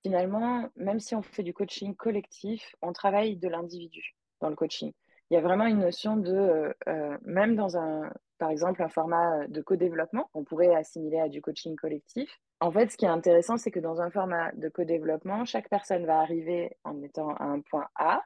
Finalement, 0.03 0.69
même 0.77 0.99
si 0.99 1.15
on 1.15 1.23
fait 1.23 1.43
du 1.43 1.53
coaching 1.53 1.95
collectif, 1.95 2.75
on 2.83 2.93
travaille 2.93 3.37
de 3.37 3.49
l'individu 3.49 4.17
dans 4.41 4.49
le 4.49 4.57
coaching. 4.57 4.93
Il 5.31 5.35
y 5.35 5.37
a 5.37 5.41
vraiment 5.41 5.67
une 5.67 5.79
notion 5.79 6.17
de, 6.17 6.33
euh, 6.33 6.73
euh, 6.89 7.17
même 7.23 7.55
dans 7.55 7.77
un, 7.77 8.11
par 8.39 8.51
exemple, 8.51 8.83
un 8.83 8.89
format 8.89 9.47
de 9.47 9.61
co-développement, 9.61 10.31
on 10.35 10.43
pourrait 10.43 10.75
assimiler 10.75 11.21
à 11.21 11.29
du 11.29 11.41
coaching 11.41 11.77
collectif. 11.77 12.41
En 12.61 12.71
fait, 12.71 12.91
ce 12.91 12.97
qui 12.99 13.07
est 13.07 13.09
intéressant, 13.09 13.57
c'est 13.57 13.71
que 13.71 13.81
dans 13.81 14.03
un 14.03 14.11
format 14.11 14.53
de 14.53 14.69
co-développement, 14.69 15.47
chaque 15.47 15.71
personne 15.71 16.05
va 16.05 16.21
arriver 16.21 16.77
en 16.85 17.03
étant 17.03 17.35
à 17.37 17.45
un 17.45 17.61
point 17.61 17.89
A 17.95 18.23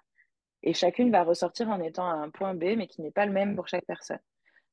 et 0.65 0.75
chacune 0.75 1.13
va 1.13 1.23
ressortir 1.23 1.69
en 1.69 1.81
étant 1.81 2.09
à 2.09 2.15
un 2.15 2.31
point 2.31 2.55
B, 2.55 2.75
mais 2.77 2.89
qui 2.89 3.01
n'est 3.01 3.13
pas 3.13 3.27
le 3.27 3.33
même 3.33 3.55
pour 3.55 3.69
chaque 3.69 3.85
personne. 3.85 4.19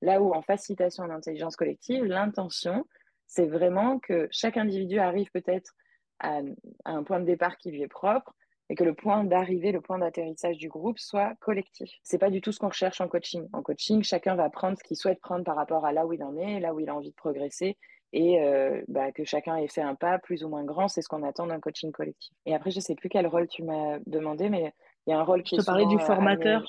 Là 0.02 0.20
où 0.20 0.34
en 0.34 0.42
facilitation 0.42 1.08
d'intelligence 1.08 1.56
collective, 1.56 2.06
l'intention, 2.06 2.88
c'est 3.28 3.46
vraiment 3.46 4.00
que 4.00 4.28
chaque 4.32 4.58
individu 4.58 5.00
arrive 5.00 5.30
peut-être 5.32 5.74
à, 6.20 6.40
un 6.86 7.04
point 7.04 7.20
de 7.20 7.26
départ 7.26 7.58
qui 7.58 7.72
lui 7.72 7.84
est 7.84 7.88
propre, 7.88 8.34
et 8.70 8.76
que 8.76 8.86
le 8.86 8.94
point 8.94 9.26
d'arrivée, 9.26 9.74
le 9.74 9.82
point 9.82 10.00
d'atterrissage 10.00 10.58
du 10.58 10.70
groupe 10.70 10.98
soit 10.98 11.36
collectif. 11.42 11.90
C'est 12.04 12.18
pas 12.18 12.30
du 12.30 12.40
tout 12.40 12.54
ce 12.54 12.60
qu'on 12.60 12.70
recherche 12.70 13.02
en 13.02 13.10
coaching. 13.10 13.50
En 13.52 13.62
coaching, 13.62 14.02
chacun 14.02 14.36
va 14.36 14.50
prendre 14.50 14.78
ce 14.78 14.84
qu'il 14.84 14.96
souhaite 14.96 15.20
prendre 15.20 15.44
par 15.44 15.58
rapport 15.58 15.86
à 15.86 15.92
là 15.92 16.06
où 16.06 16.14
il 16.14 16.24
en 16.24 16.38
est, 16.38 16.62
là 16.62 16.74
où 16.74 16.80
il 16.80 16.90
a 16.90 16.96
envie 16.96 17.10
de 17.10 17.16
progresser, 17.16 17.78
et 18.14 18.42
euh, 18.42 18.82
bah, 18.88 19.12
que 19.12 19.24
chacun 19.24 19.56
ait 19.58 19.68
fait 19.68 19.82
un 19.82 19.96
pas 19.96 20.20
plus 20.20 20.44
ou 20.44 20.50
moins 20.50 20.64
grand, 20.64 20.88
c'est 20.88 21.02
ce 21.02 21.08
qu'on 21.08 21.24
attend 21.24 21.48
d'un 21.48 21.60
coaching 21.60 21.92
collectif. 21.92 22.34
Et 22.46 22.54
après, 22.54 22.72
je 22.72 22.80
sais 22.80 22.96
plus 22.96 23.10
quel 23.10 23.28
rôle 23.28 23.48
tu 23.48 23.64
m'as 23.64 24.00
demandé, 24.06 24.50
mais 24.50 24.74
il 25.08 25.12
y 25.12 25.14
a 25.14 25.20
un 25.20 25.24
rôle 25.24 25.44
qui 25.44 25.56
je 25.56 25.62
te 25.62 25.66
parlais 25.66 25.86
du 25.86 25.96
euh, 25.96 26.00
formateur. 26.00 26.64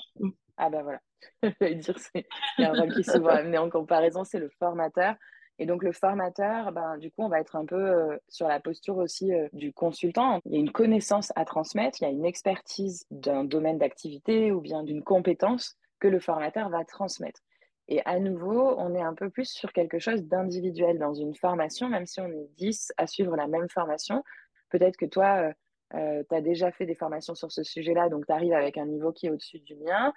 Ah 0.57 0.69
ben 0.69 0.83
voilà, 0.83 0.99
dire 1.73 1.95
il 2.15 2.23
y 2.59 2.63
a 2.63 2.71
un 2.71 2.79
rôle 2.79 2.93
qui 2.93 2.99
est 3.01 3.11
souvent 3.11 3.29
amené 3.29 3.57
en 3.57 3.69
comparaison, 3.69 4.23
c'est 4.23 4.39
le 4.39 4.49
formateur. 4.59 5.15
Et 5.59 5.65
donc, 5.65 5.83
le 5.83 5.91
formateur, 5.91 6.71
ben, 6.71 6.97
du 6.97 7.11
coup, 7.11 7.21
on 7.21 7.29
va 7.29 7.39
être 7.39 7.55
un 7.55 7.65
peu 7.65 7.75
euh, 7.75 8.17
sur 8.27 8.47
la 8.47 8.59
posture 8.59 8.97
aussi 8.97 9.33
euh, 9.33 9.47
du 9.53 9.71
consultant. 9.71 10.39
Il 10.45 10.53
y 10.53 10.55
a 10.55 10.59
une 10.59 10.71
connaissance 10.71 11.31
à 11.35 11.45
transmettre, 11.45 12.01
il 12.01 12.05
y 12.05 12.07
a 12.07 12.11
une 12.11 12.25
expertise 12.25 13.05
d'un 13.11 13.43
domaine 13.43 13.77
d'activité 13.77 14.51
ou 14.51 14.61
bien 14.61 14.83
d'une 14.83 15.03
compétence 15.03 15.77
que 15.99 16.07
le 16.07 16.19
formateur 16.19 16.69
va 16.69 16.83
transmettre. 16.85 17.39
Et 17.87 18.01
à 18.05 18.19
nouveau, 18.19 18.75
on 18.77 18.95
est 18.95 19.01
un 19.01 19.13
peu 19.13 19.29
plus 19.29 19.49
sur 19.49 19.73
quelque 19.73 19.99
chose 19.99 20.23
d'individuel 20.23 20.99
dans 20.99 21.13
une 21.13 21.35
formation, 21.35 21.89
même 21.89 22.05
si 22.05 22.21
on 22.21 22.27
est 22.27 22.47
10 22.57 22.93
à 22.97 23.07
suivre 23.07 23.35
la 23.35 23.47
même 23.47 23.69
formation. 23.69 24.23
Peut-être 24.69 24.97
que 24.97 25.05
toi, 25.05 25.51
euh, 25.93 26.23
tu 26.29 26.35
as 26.35 26.41
déjà 26.41 26.71
fait 26.71 26.85
des 26.85 26.95
formations 26.95 27.35
sur 27.35 27.51
ce 27.51 27.63
sujet-là, 27.63 28.09
donc 28.09 28.25
tu 28.25 28.31
arrives 28.31 28.53
avec 28.53 28.77
un 28.77 28.85
niveau 28.85 29.11
qui 29.11 29.27
est 29.27 29.29
au-dessus 29.29 29.59
du 29.59 29.75
mien. 29.75 30.13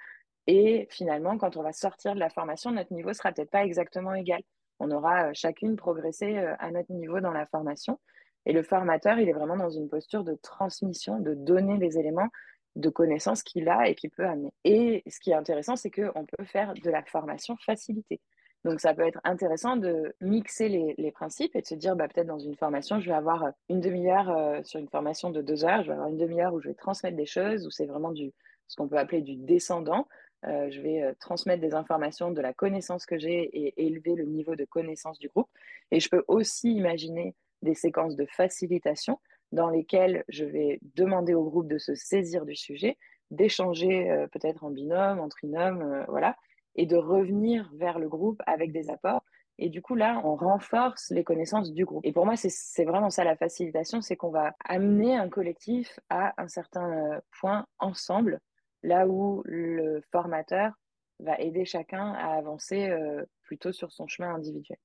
Et 0.47 0.87
finalement, 0.91 1.39
quand 1.39 1.57
on 1.57 1.63
va 1.63 1.73
sortir 1.73 2.15
de 2.15 2.21
la 2.21 2.31
formation, 2.31 2.71
notre 2.71 2.93
niveau 2.93 3.13
sera 3.13 3.33
peut-être 3.33 3.51
pas 3.51 3.65
exactement 3.65 4.15
égal 4.15 4.43
on 4.79 4.91
aura 4.91 5.29
euh, 5.29 5.31
chacune 5.35 5.77
progressé 5.77 6.39
euh, 6.39 6.55
à 6.59 6.71
notre 6.71 6.93
niveau 6.93 7.21
dans 7.21 7.33
la 7.33 7.47
formation. 7.47 7.99
Et 8.45 8.53
le 8.53 8.63
formateur, 8.63 9.19
il 9.19 9.29
est 9.29 9.33
vraiment 9.33 9.57
dans 9.57 9.71
une 9.71 9.89
posture 9.89 10.23
de 10.23 10.35
transmission, 10.35 11.19
de 11.19 11.35
donner 11.35 11.79
les 11.79 11.99
éléments 11.99 12.29
de 12.77 12.91
connaissances 12.91 13.43
qu'il 13.43 13.69
a 13.69 13.89
et 13.89 13.95
qu'il 13.95 14.11
peut 14.11 14.27
amener. 14.27 14.53
Et 14.65 15.03
ce 15.09 15.19
qui 15.19 15.31
est 15.31 15.35
intéressant, 15.35 15.77
c'est 15.77 15.91
qu'on 15.91 16.27
peut 16.27 16.45
faire 16.45 16.75
de 16.75 16.91
la 16.91 17.03
formation 17.03 17.57
facilitée. 17.57 18.21
Donc, 18.65 18.81
ça 18.81 18.95
peut 18.95 19.07
être 19.07 19.21
intéressant 19.25 19.77
de 19.77 20.15
mixer 20.21 20.69
les, 20.69 21.13
principes 21.13 21.55
et 21.57 21.63
de 21.63 21.67
se 21.67 21.75
dire, 21.75 21.97
bah, 21.97 22.09
peut-être 22.09 22.27
dans 22.27 22.39
une 22.39 22.57
formation, 22.57 23.01
je 23.01 23.09
vais 23.09 23.15
avoir 23.15 23.53
une 23.69 23.81
demi-heure 23.81 24.65
sur 24.67 24.81
une 24.81 24.89
formation 24.89 25.31
de 25.31 25.41
deux 25.41 25.65
heures, 25.65 25.83
je 25.83 25.89
vais 25.89 25.95
avoir 25.95 26.09
une 26.09 26.17
demi-heure 26.17 26.53
où 26.53 26.61
je 26.61 26.69
vais 26.69 26.75
transmettre 26.75 27.17
des 27.17 27.27
choses, 27.27 27.67
où 27.67 27.71
c'est 27.71 27.87
vraiment 27.87 28.11
du, 28.11 28.33
ce 28.67 28.77
qu'on 28.77 28.89
peut 28.89 28.99
appeler 28.99 29.23
du 29.23 29.37
descendant. 29.37 30.09
je 30.43 30.81
vais 30.81 31.15
transmettre 31.21 31.61
des 31.61 31.75
informations 31.75 32.33
de 32.33 32.41
la 32.41 32.53
connaissance 32.53 33.07
que 33.07 33.19
j'ai 33.19 33.45
et 33.57 33.87
élever 33.87 34.17
le 34.17 34.25
niveau 34.25 34.57
de 34.57 34.65
connaissance 34.65 35.19
du 35.19 35.29
groupe. 35.29 35.49
Et 35.93 36.01
je 36.01 36.09
peux 36.09 36.25
aussi 36.27 36.73
imaginer 36.73 37.37
des 37.63 37.75
séquences 37.75 38.17
de 38.17 38.27
facilitation 38.27 39.21
dans 39.53 39.71
lesquelles 39.71 40.25
je 40.29 40.45
vais 40.45 40.79
demander 40.95 41.35
au 41.35 41.45
groupe 41.45 41.69
de 41.69 41.79
se 41.79 41.95
saisir 41.95 42.45
du 42.45 42.57
sujet, 42.57 42.97
d'échanger 43.31 44.11
euh, 44.11 44.27
peut-être 44.29 44.65
en 44.65 44.71
binôme, 44.71 45.19
en 45.19 45.29
trinôme, 45.29 45.83
euh, 45.83 46.05
voilà, 46.09 46.37
et 46.75 46.87
de 46.87 46.97
revenir 46.97 47.71
vers 47.75 47.99
le 47.99 48.09
groupe 48.09 48.43
avec 48.47 48.73
des 48.73 48.91
apports. 48.91 49.25
Et 49.59 49.71
du 49.71 49.81
coup, 49.81 49.95
là, 49.95 50.21
on 50.25 50.37
renforce 50.37 51.11
les 51.11 51.25
connaissances 51.25 51.73
du 51.73 51.87
groupe. 51.87 52.05
Et 52.05 52.13
pour 52.13 52.27
moi, 52.27 52.37
c'est 52.37 52.85
vraiment 52.85 53.09
ça 53.09 53.25
la 53.25 53.37
facilitation, 53.37 54.03
c'est 54.03 54.17
qu'on 54.17 54.31
va 54.31 54.55
amener 54.67 55.17
un 55.17 55.31
collectif 55.31 55.99
à 56.11 56.35
un 56.37 56.49
certain 56.49 56.93
euh, 56.93 57.21
point 57.41 57.67
ensemble, 57.79 58.41
là 58.83 59.09
où 59.09 59.43
le 59.47 60.03
formateur 60.13 60.73
va 61.21 61.39
aider 61.41 61.65
chacun 61.65 62.13
à 62.13 62.35
avancer 62.37 62.95
plutôt 63.41 63.73
sur 63.73 63.91
son 63.91 64.07
chemin 64.07 64.35
individuel. 64.35 64.77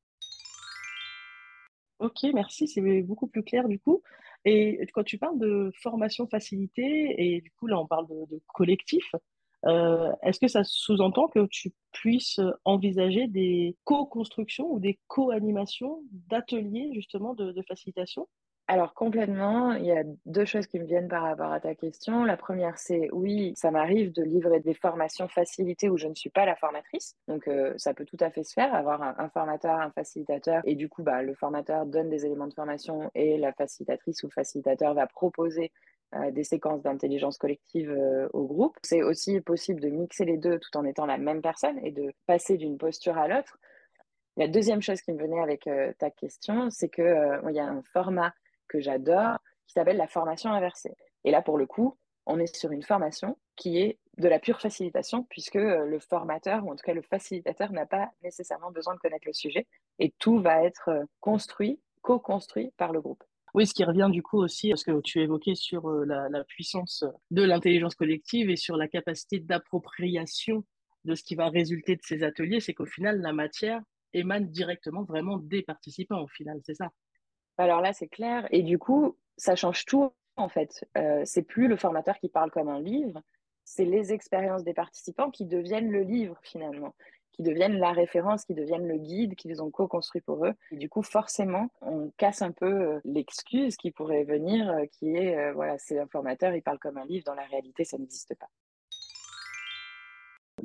Ok, 2.00 2.24
merci, 2.34 2.70
c'est 2.70 3.02
beaucoup 3.02 3.28
plus 3.28 3.44
clair 3.44 3.68
du 3.68 3.78
coup. 3.78 4.02
Et 4.46 4.80
quand 4.94 5.04
tu 5.04 5.18
parles 5.18 5.40
de 5.40 5.72
formation 5.82 6.28
facilitée, 6.28 7.16
et 7.18 7.42
du 7.42 7.52
coup 7.52 7.68
là 7.68 7.80
on 7.80 7.88
parle 7.88 8.08
de, 8.08 8.42
collectif, 8.54 9.04
euh, 9.68 10.12
est-ce 10.24 10.40
que 10.40 10.48
ça 10.48 10.64
sous-entend 10.64 11.28
que 11.28 11.46
tu 11.48 11.72
puisses 11.92 12.40
envisager 12.66 13.28
des 13.28 13.78
co-constructions 13.84 14.72
ou 14.72 14.80
des 14.80 15.00
co-animations 15.08 16.02
d'ateliers 16.30 16.92
justement 16.94 17.36
de 17.36 17.62
facilitation? 17.68 18.28
Alors 18.68 18.94
complètement, 18.94 19.74
il 19.74 19.86
y 19.86 19.92
a 19.92 20.04
deux 20.26 20.46
choses 20.46 20.66
qui 20.66 20.80
me 20.80 20.86
viennent 20.86 21.10
par 21.10 21.24
rapport 21.24 21.52
à 21.52 21.60
ta 21.60 21.76
question. 21.76 22.24
La 22.24 22.38
première, 22.38 22.78
c'est 22.78 23.10
oui, 23.12 23.52
ça 23.58 23.70
m'arrive 23.70 24.14
de 24.14 24.24
livrer 24.24 24.62
des 24.62 24.74
formations 24.74 25.28
facilitées 25.28 25.90
où 25.90 25.98
je 25.98 26.08
ne 26.08 26.16
suis 26.16 26.30
pas 26.30 26.46
la 26.46 26.56
formatrice. 26.56 27.18
Donc 27.28 27.50
euh, 27.50 27.74
ça 27.76 27.94
peut 27.94 28.06
tout 28.06 28.18
à 28.22 28.32
fait 28.32 28.44
se 28.44 28.54
faire, 28.54 28.74
avoir 28.74 29.02
un, 29.02 29.30
formateur, 29.30 29.76
un 29.76 29.92
facilitateur, 29.92 30.62
et 30.64 30.76
du 30.76 30.88
coup, 30.88 31.04
bah, 31.04 31.22
le 31.22 31.34
formateur 31.34 31.86
donne 31.86 32.10
des 32.10 32.26
éléments 32.26 32.48
de 32.48 32.54
formation 32.54 33.12
et 33.14 33.38
la 33.38 33.52
facilitatrice 33.52 34.24
ou 34.24 34.28
le 34.28 34.32
facilitateur 34.32 34.94
va 34.94 35.06
proposer 35.06 35.74
euh, 36.16 36.32
des 36.32 36.46
séquences 36.46 36.82
d'intelligence 36.82 37.38
collective 37.38 37.92
euh, 37.92 38.30
au 38.32 38.46
groupe. 38.46 38.78
C'est 38.84 39.04
aussi 39.04 39.42
possible 39.42 39.82
de 39.82 39.90
mixer 39.90 40.24
les 40.24 40.38
deux 40.38 40.60
tout 40.60 40.78
en 40.78 40.86
étant 40.86 41.06
la 41.06 41.18
même 41.18 41.42
personne 41.42 41.78
et 41.84 41.92
de 41.92 42.14
passer 42.26 42.56
d'une 42.56 42.78
posture 42.78 43.18
à 43.18 43.28
l'autre. 43.28 43.58
La 44.38 44.48
deuxième 44.48 44.82
chose 44.82 45.02
qui 45.02 45.12
me 45.12 45.22
venait 45.22 45.42
avec 45.42 45.70
ta 45.98 46.10
question, 46.10 46.70
c'est 46.70 46.88
qu'il 46.88 47.42
il 47.50 47.54
y 47.54 47.60
a 47.60 47.66
un 47.66 47.82
format 47.92 48.34
que 48.72 48.80
j'adore, 48.80 49.38
qui 49.68 49.74
s'appelle 49.74 49.98
la 49.98 50.08
formation 50.08 50.52
inversée. 50.52 50.96
Et 51.24 51.32
là, 51.32 51.42
pour 51.42 51.58
le 51.58 51.66
coup, 51.66 51.98
on 52.26 52.40
est 52.40 52.56
sur 52.56 52.72
une 52.72 52.84
formation 52.84 53.38
qui 53.56 53.80
est 53.80 54.00
de 54.18 54.28
la 54.28 54.40
pure 54.40 54.60
facilitation, 54.60 55.24
puisque 55.30 55.56
euh, 55.56 55.86
le 55.86 56.00
formateur, 56.00 56.66
ou 56.66 56.72
en 56.72 56.76
tout 56.76 56.86
cas 56.86 56.94
le 56.94 57.02
facilitateur, 57.02 57.72
n'a 57.72 57.86
pas 57.86 58.12
nécessairement 58.24 58.72
besoin 58.72 58.94
de 58.94 59.00
connaître 59.00 59.28
le 59.28 59.34
sujet, 59.34 59.68
et 60.00 60.14
tout 60.20 60.40
va 60.40 60.64
être 60.64 60.90
euh, 60.90 61.04
construit, 61.20 61.80
co-construit 62.02 62.72
par 62.78 62.92
le 62.92 63.02
groupe. 63.02 63.24
Oui, 63.54 63.68
ce 63.68 63.74
qui 63.74 63.84
revient 63.84 64.10
du 64.12 64.24
coup 64.24 64.38
aussi 64.38 64.72
à 64.72 64.78
ce 64.78 64.86
que 64.86 65.02
tu 65.02 65.20
évoquais 65.20 65.56
sur 65.56 65.90
euh, 65.90 66.06
la, 66.06 66.30
la 66.30 66.44
puissance 66.44 67.04
de 67.32 67.44
l'intelligence 67.44 67.96
collective 67.96 68.50
et 68.50 68.56
sur 68.56 68.78
la 68.78 68.88
capacité 68.88 69.40
d'appropriation 69.40 70.64
de 71.04 71.16
ce 71.16 71.24
qui 71.24 71.36
va 71.36 71.50
résulter 71.50 71.96
de 71.96 72.02
ces 72.04 72.24
ateliers, 72.24 72.60
c'est 72.60 72.74
qu'au 72.74 72.86
final, 72.86 73.20
la 73.22 73.34
matière 73.34 73.82
émane 74.14 74.48
directement 74.50 75.04
vraiment 75.04 75.38
des 75.38 75.64
participants, 75.64 76.22
au 76.22 76.28
final, 76.28 76.60
c'est 76.64 76.76
ça. 76.76 76.90
Alors 77.62 77.80
là, 77.80 77.94
c'est 77.94 78.08
clair. 78.08 78.48
Et 78.50 78.64
du 78.64 78.80
coup, 78.80 79.16
ça 79.38 79.56
change 79.56 79.86
tout, 79.86 80.12
en 80.36 80.50
fait. 80.50 80.84
Euh, 80.98 81.22
c'est 81.26 81.44
plus 81.44 81.68
le 81.68 81.76
formateur 81.76 82.18
qui 82.18 82.28
parle 82.28 82.50
comme 82.50 82.70
un 82.70 82.82
livre, 82.82 83.22
c'est 83.64 83.86
les 83.86 84.14
expériences 84.14 84.64
des 84.64 84.74
participants 84.74 85.30
qui 85.30 85.46
deviennent 85.46 85.92
le 85.92 86.02
livre, 86.02 86.40
finalement, 86.42 86.96
qui 87.32 87.44
deviennent 87.44 87.78
la 87.78 87.92
référence, 87.92 88.46
qui 88.46 88.56
deviennent 88.56 88.88
le 88.88 88.98
guide 88.98 89.36
qu'ils 89.36 89.62
ont 89.62 89.70
co-construit 89.70 90.22
pour 90.22 90.44
eux. 90.44 90.56
Du 90.72 90.90
coup, 90.90 91.04
forcément, 91.04 91.70
on 91.82 92.10
casse 92.18 92.42
un 92.42 92.52
peu 92.52 92.66
euh, 92.66 93.00
l'excuse 93.06 93.78
qui 93.78 93.92
pourrait 93.92 94.24
venir, 94.24 94.68
euh, 94.72 94.86
qui 94.88 95.16
est, 95.16 95.52
voilà, 95.54 95.78
c'est 95.78 96.00
un 96.00 96.08
formateur, 96.08 96.56
il 96.56 96.64
parle 96.64 96.80
comme 96.80 96.98
un 96.98 97.06
livre. 97.06 97.26
Dans 97.26 97.36
la 97.36 97.46
réalité, 97.46 97.84
ça 97.84 98.00
n'existe 98.00 98.34
pas. 98.40 98.50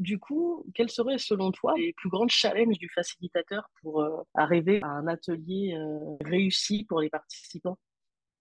Du 0.06 0.20
coup, 0.20 0.64
quels 0.72 0.88
seraient 0.88 1.18
selon 1.18 1.50
toi 1.50 1.74
les 1.76 1.92
plus 1.92 2.08
grands 2.08 2.28
challenges 2.28 2.78
du 2.78 2.88
facilitateur 2.88 3.68
pour 3.82 4.02
euh, 4.02 4.22
arriver 4.34 4.78
à 4.84 4.86
un 4.86 5.08
atelier 5.08 5.74
euh, 5.76 6.16
réussi 6.24 6.84
pour 6.84 7.00
les 7.00 7.10
participants? 7.10 7.76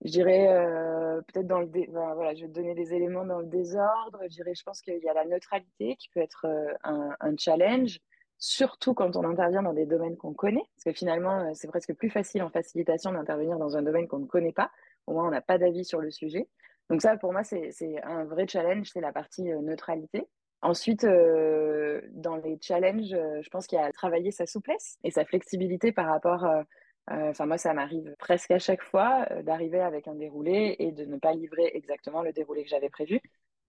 Je 0.04 0.12
dirais 0.12 0.48
euh, 0.48 1.22
peut-être 1.22 1.48
dans 1.48 1.62
le 1.62 1.68
voilà, 1.90 2.36
je 2.36 2.42
vais 2.42 2.50
donner 2.50 2.76
des 2.76 2.94
éléments 2.94 3.26
dans 3.26 3.40
le 3.40 3.48
désordre. 3.48 4.20
Je 4.26 4.36
dirais, 4.36 4.54
je 4.54 4.62
pense 4.62 4.80
qu'il 4.80 5.00
y 5.00 5.10
a 5.10 5.16
la 5.16 5.26
neutralité 5.26 5.96
qui 5.96 6.08
peut 6.10 6.20
être 6.20 6.46
un, 6.84 7.16
un, 7.20 7.36
challenge, 7.36 7.98
surtout 8.38 8.94
quand 8.94 9.16
on 9.16 9.24
intervient 9.24 9.64
dans 9.64 9.74
des 9.74 9.88
domaines 9.88 10.18
qu'on 10.18 10.36
connaît, 10.36 10.66
parce 10.76 10.84
que 10.84 10.94
finalement, 10.94 11.52
c'est 11.56 11.68
presque 11.68 11.96
plus 11.96 12.12
facile 12.12 12.44
en 12.44 12.52
facilitation 12.52 13.12
d'intervenir 13.12 13.58
dans 13.58 13.76
un 13.76 13.82
domaine 13.82 14.08
qu'on 14.08 14.20
ne 14.20 14.28
connaît 14.28 14.54
pas. 14.54 14.70
Au 15.08 15.14
moins, 15.14 15.28
on 15.28 15.32
n'a 15.32 15.42
pas 15.42 15.58
d'avis 15.58 15.84
sur 15.84 16.00
le 16.00 16.12
sujet. 16.12 16.48
Donc 16.92 17.02
ça, 17.02 17.18
pour 17.18 17.32
moi, 17.32 17.44
c'est 17.44 17.72
un 18.04 18.26
vrai 18.26 18.48
challenge, 18.48 18.92
c'est 18.94 19.02
la 19.02 19.12
partie 19.12 19.42
neutralité. 19.42 20.28
Ensuite, 20.66 21.04
euh, 21.04 22.02
dans 22.10 22.38
les 22.38 22.58
challenges, 22.60 23.14
euh, 23.14 23.40
je 23.44 23.50
pense 23.52 23.68
qu'il 23.68 23.78
y 23.78 23.82
a 23.82 23.86
à 23.86 23.92
travailler 23.92 24.32
sa 24.32 24.48
souplesse 24.48 24.98
et 25.04 25.12
sa 25.12 25.24
flexibilité 25.24 25.92
par 25.92 26.08
rapport. 26.08 26.44
Euh, 26.44 26.64
enfin, 27.08 27.46
moi, 27.46 27.60
ça 27.60 27.72
m'arrive 27.76 28.16
presque 28.18 28.50
à 28.50 28.58
chaque 28.58 28.82
fois 28.82 29.28
d'arriver 29.44 29.80
avec 29.80 30.08
un 30.08 30.16
déroulé 30.16 30.76
et 30.80 30.92
de 30.92 31.06
ne 31.06 31.18
pas 31.18 31.34
livrer 31.34 31.70
exactement 31.76 32.24
le 32.24 32.34
déroulé 32.34 32.64
que 32.64 32.70
j'avais 32.70 32.90
prévu. 32.90 33.22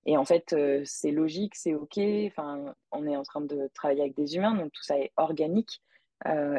Et 0.07 0.17
en 0.17 0.25
fait, 0.25 0.57
c'est 0.85 1.11
logique, 1.11 1.55
c'est 1.55 1.75
OK. 1.75 1.99
Enfin, 2.29 2.75
on 2.93 3.07
est 3.07 3.17
en 3.17 3.25
train 3.25 3.43
de 3.43 3.69
travailler 3.75 4.01
avec 4.01 4.17
des 4.17 4.37
humains, 4.37 4.55
donc 4.55 4.73
tout 4.73 4.83
ça 4.83 4.99
est 4.99 5.13
organique. 5.19 5.83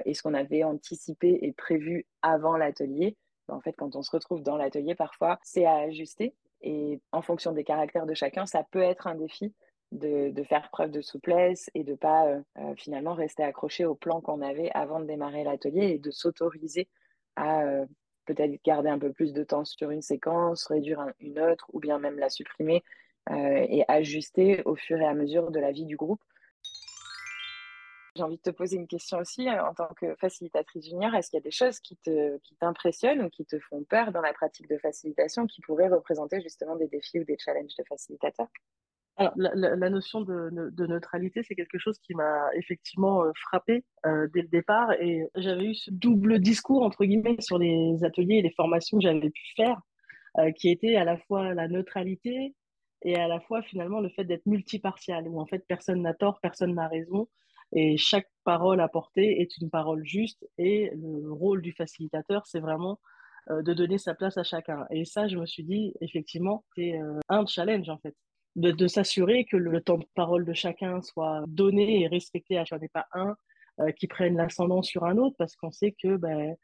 et 0.05 0.13
ce 0.13 0.21
qu'on 0.21 0.35
avait 0.35 0.63
anticipé 0.63 1.39
et 1.41 1.51
prévu 1.51 2.05
avant 2.21 2.57
l'atelier, 2.57 3.17
ben, 3.47 3.55
en 3.55 3.61
fait, 3.61 3.73
quand 3.73 3.95
on 3.95 4.03
se 4.03 4.11
retrouve 4.11 4.43
dans 4.43 4.57
l'atelier, 4.57 4.93
parfois, 4.93 5.39
c'est 5.41 5.65
à 5.65 5.77
ajuster. 5.77 6.35
Et 6.61 7.01
en 7.11 7.23
fonction 7.23 7.53
des 7.53 7.63
caractères 7.63 8.05
de 8.05 8.13
chacun, 8.13 8.45
ça 8.45 8.63
peut 8.69 8.83
être 8.83 9.07
un 9.07 9.15
défi 9.15 9.51
de, 9.91 10.43
faire 10.43 10.69
preuve 10.69 10.91
de 10.91 11.01
souplesse 11.01 11.69
et 11.73 11.83
de 11.83 11.95
pas 11.95 12.27
euh, 12.27 12.41
euh, 12.59 12.75
finalement 12.75 13.13
rester 13.13 13.43
accroché 13.43 13.85
au 13.85 13.95
plan 13.95 14.21
qu'on 14.21 14.41
avait 14.41 14.69
avant 14.73 14.99
de 14.99 15.05
démarrer 15.05 15.43
l'atelier 15.43 15.87
et 15.87 15.99
de 15.99 16.11
s'autoriser 16.11 16.87
à 17.35 17.63
euh, 17.63 17.85
peut-être 18.25 18.61
garder 18.63 18.89
un 18.89 18.99
peu 18.99 19.11
plus 19.13 19.33
de 19.33 19.43
temps 19.43 19.65
sur 19.65 19.91
une 19.91 20.01
séquence, 20.01 20.65
réduire 20.65 21.05
une 21.19 21.39
autre 21.39 21.67
ou 21.73 21.79
bien 21.79 21.99
même 21.99 22.19
la 22.19 22.29
supprimer 22.29 22.83
et 23.29 23.83
ajuster 23.89 24.61
au 24.63 24.77
fur 24.77 24.97
et 25.01 25.05
à 25.05 25.13
mesure 25.13 25.51
de 25.51 25.59
la 25.59 25.73
vie 25.73 25.83
du 25.83 25.97
groupe. 25.97 26.21
J'ai 28.15 28.23
envie 28.23 28.37
de 28.37 28.41
te 28.41 28.51
poser 28.51 28.77
une 28.77 28.87
question 28.87 29.17
aussi 29.17 29.49
en 29.49 29.73
tant 29.73 29.89
que 29.95 30.15
facilitatrice 30.15 30.85
junior. 30.85 31.13
Est-ce 31.13 31.29
qu'il 31.29 31.37
y 31.37 31.41
a 31.41 31.43
des 31.43 31.51
choses 31.51 31.81
qui 31.81 31.97
t'impressionnent 32.61 33.23
ou 33.23 33.29
qui 33.29 33.45
te 33.45 33.59
font 33.59 33.83
peur 33.83 34.13
dans 34.13 34.21
la 34.21 34.31
pratique 34.31 34.69
de 34.69 34.77
facilitation 34.77 35.45
qui 35.45 35.59
pourraient 35.59 35.89
représenter 35.89 36.41
justement 36.41 36.77
des 36.77 36.87
défis 36.87 37.19
ou 37.19 37.25
des 37.25 37.37
challenges 37.37 37.75
de 37.77 37.83
facilitateur? 37.83 38.47
La, 39.17 39.89
notion 39.89 40.21
de, 40.21 40.85
neutralité, 40.85 41.41
c'est 41.43 41.55
quelque 41.55 41.79
chose 41.79 41.97
qui 41.99 42.13
m'a 42.13 42.49
effectivement 42.55 43.23
euh, 43.23 43.31
frappé 43.35 43.83
euh, 44.05 44.27
dès 44.33 44.41
le 44.41 44.47
départ. 44.47 44.91
Et 45.01 45.27
j'avais 45.35 45.65
eu 45.65 45.75
ce 45.75 45.89
double 45.91 46.39
discours, 46.39 46.83
entre 46.83 47.03
guillemets, 47.05 47.37
sur 47.39 47.57
les 47.57 48.03
ateliers 48.03 48.35
et 48.35 48.41
les 48.41 48.51
formations 48.51 48.97
que 48.97 49.03
j'avais 49.03 49.29
pu 49.29 49.53
faire, 49.55 49.81
euh, 50.37 50.51
qui 50.51 50.69
était 50.69 50.95
à 50.95 51.03
la 51.03 51.17
fois 51.17 51.53
la 51.53 51.67
neutralité 51.67 52.55
et 53.03 53.15
à 53.15 53.27
la 53.27 53.39
fois 53.39 53.61
finalement 53.61 53.99
le 54.01 54.09
fait 54.09 54.23
d'être 54.23 54.45
multipartial, 54.45 55.27
où 55.27 55.39
en 55.39 55.45
fait 55.45 55.63
personne 55.67 56.01
n'a 56.01 56.13
tort, 56.13 56.39
personne 56.41 56.73
n'a 56.73 56.87
raison, 56.87 57.27
et 57.73 57.97
chaque 57.97 58.27
parole 58.43 58.81
apportée 58.81 59.41
est 59.41 59.57
une 59.57 59.69
parole 59.69 60.03
juste. 60.05 60.47
Et 60.57 60.91
le 60.95 61.31
rôle 61.31 61.61
du 61.61 61.73
facilitateur, 61.73 62.45
c'est 62.45 62.59
vraiment 62.59 62.99
de 63.49 63.73
donner 63.73 63.97
sa 63.97 64.13
place 64.13 64.37
à 64.37 64.43
chacun. 64.43 64.85
Et 64.89 65.05
ça, 65.05 65.27
je 65.27 65.37
me 65.37 65.45
suis 65.45 65.63
dit, 65.63 65.93
effectivement, 66.01 66.65
c'est 66.75 66.99
un 67.29 67.45
challenge 67.45 67.89
en 67.89 67.97
fait 67.97 68.15
de, 68.57 68.87
s'assurer 68.87 69.45
que 69.45 69.55
le 69.55 69.81
temps 69.81 69.97
de 69.97 70.05
parole 70.15 70.43
de 70.43 70.53
chacun 70.53 71.01
soit 71.01 71.43
donné 71.47 72.01
et 72.01 72.07
respecté, 72.07 72.57
à 72.57 72.65
chaque 72.65 72.81
n'est 72.81 72.87
pas 72.89 73.05
un 73.13 73.35
euh, 73.79 73.91
qui 73.91 74.07
prenne 74.07 74.35
l'ascendant 74.35 74.81
sur 74.81 75.05
un 75.05 75.17
autre, 75.17 75.35
parce 75.37 75.55
qu'on 75.55 75.71
sait 75.71 75.95
que 76.01 76.17
ben, 76.17 76.55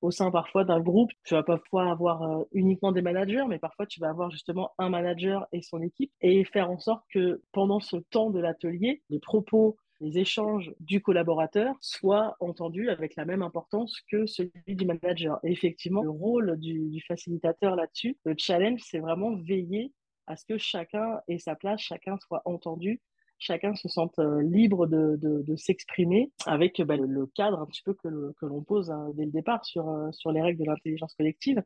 au 0.00 0.10
sein 0.10 0.30
parfois 0.30 0.64
d'un 0.64 0.80
groupe, 0.80 1.10
tu 1.24 1.34
vas 1.34 1.42
parfois 1.42 1.90
avoir 1.90 2.22
euh, 2.22 2.44
uniquement 2.52 2.90
des 2.90 3.02
managers, 3.02 3.44
mais 3.48 3.58
parfois 3.58 3.86
tu 3.86 4.00
vas 4.00 4.08
avoir 4.08 4.30
justement 4.30 4.72
un 4.78 4.88
manager 4.88 5.46
et 5.52 5.60
son 5.60 5.82
équipe, 5.82 6.10
et 6.22 6.42
faire 6.44 6.70
en 6.70 6.78
sorte 6.78 7.04
que 7.12 7.42
pendant 7.52 7.80
ce 7.80 7.96
temps 7.96 8.30
de 8.30 8.40
l'atelier, 8.40 9.02
les 9.10 9.20
propos, 9.20 9.76
les 10.00 10.18
échanges 10.18 10.72
du 10.80 11.02
collaborateur 11.02 11.76
soient 11.80 12.34
entendus 12.40 12.88
avec 12.88 13.14
la 13.14 13.26
même 13.26 13.42
importance 13.42 14.00
que 14.10 14.26
celui 14.26 14.50
du 14.66 14.86
manager. 14.86 15.38
Et 15.44 15.52
effectivement, 15.52 16.02
le 16.02 16.10
rôle 16.10 16.58
du, 16.58 16.88
du 16.88 17.00
facilitateur 17.02 17.76
là-dessus, 17.76 18.16
le 18.24 18.34
challenge, 18.36 18.80
c'est 18.82 18.98
vraiment 18.98 19.36
veiller 19.36 19.92
à 20.26 20.36
ce 20.36 20.44
que 20.46 20.58
chacun 20.58 21.20
ait 21.28 21.38
sa 21.38 21.54
place, 21.54 21.80
chacun 21.80 22.16
soit 22.18 22.42
entendu, 22.44 23.00
chacun 23.38 23.74
se 23.74 23.88
sente 23.88 24.18
libre 24.42 24.86
de, 24.86 25.18
de, 25.20 25.56
s'exprimer 25.56 26.30
avec 26.46 26.80
bah, 26.82 26.96
le, 26.96 27.26
cadre 27.34 27.60
un 27.60 27.66
petit 27.66 27.82
peu 27.82 27.94
que, 27.94 28.32
que 28.38 28.46
l'on 28.46 28.62
pose 28.62 28.90
hein, 28.90 29.10
dès 29.14 29.24
le 29.24 29.32
départ 29.32 29.64
sur, 29.64 30.08
sur 30.12 30.30
les 30.32 30.40
règles 30.40 30.60
de 30.60 30.66
l'intelligence 30.66 31.14
collective. 31.14 31.62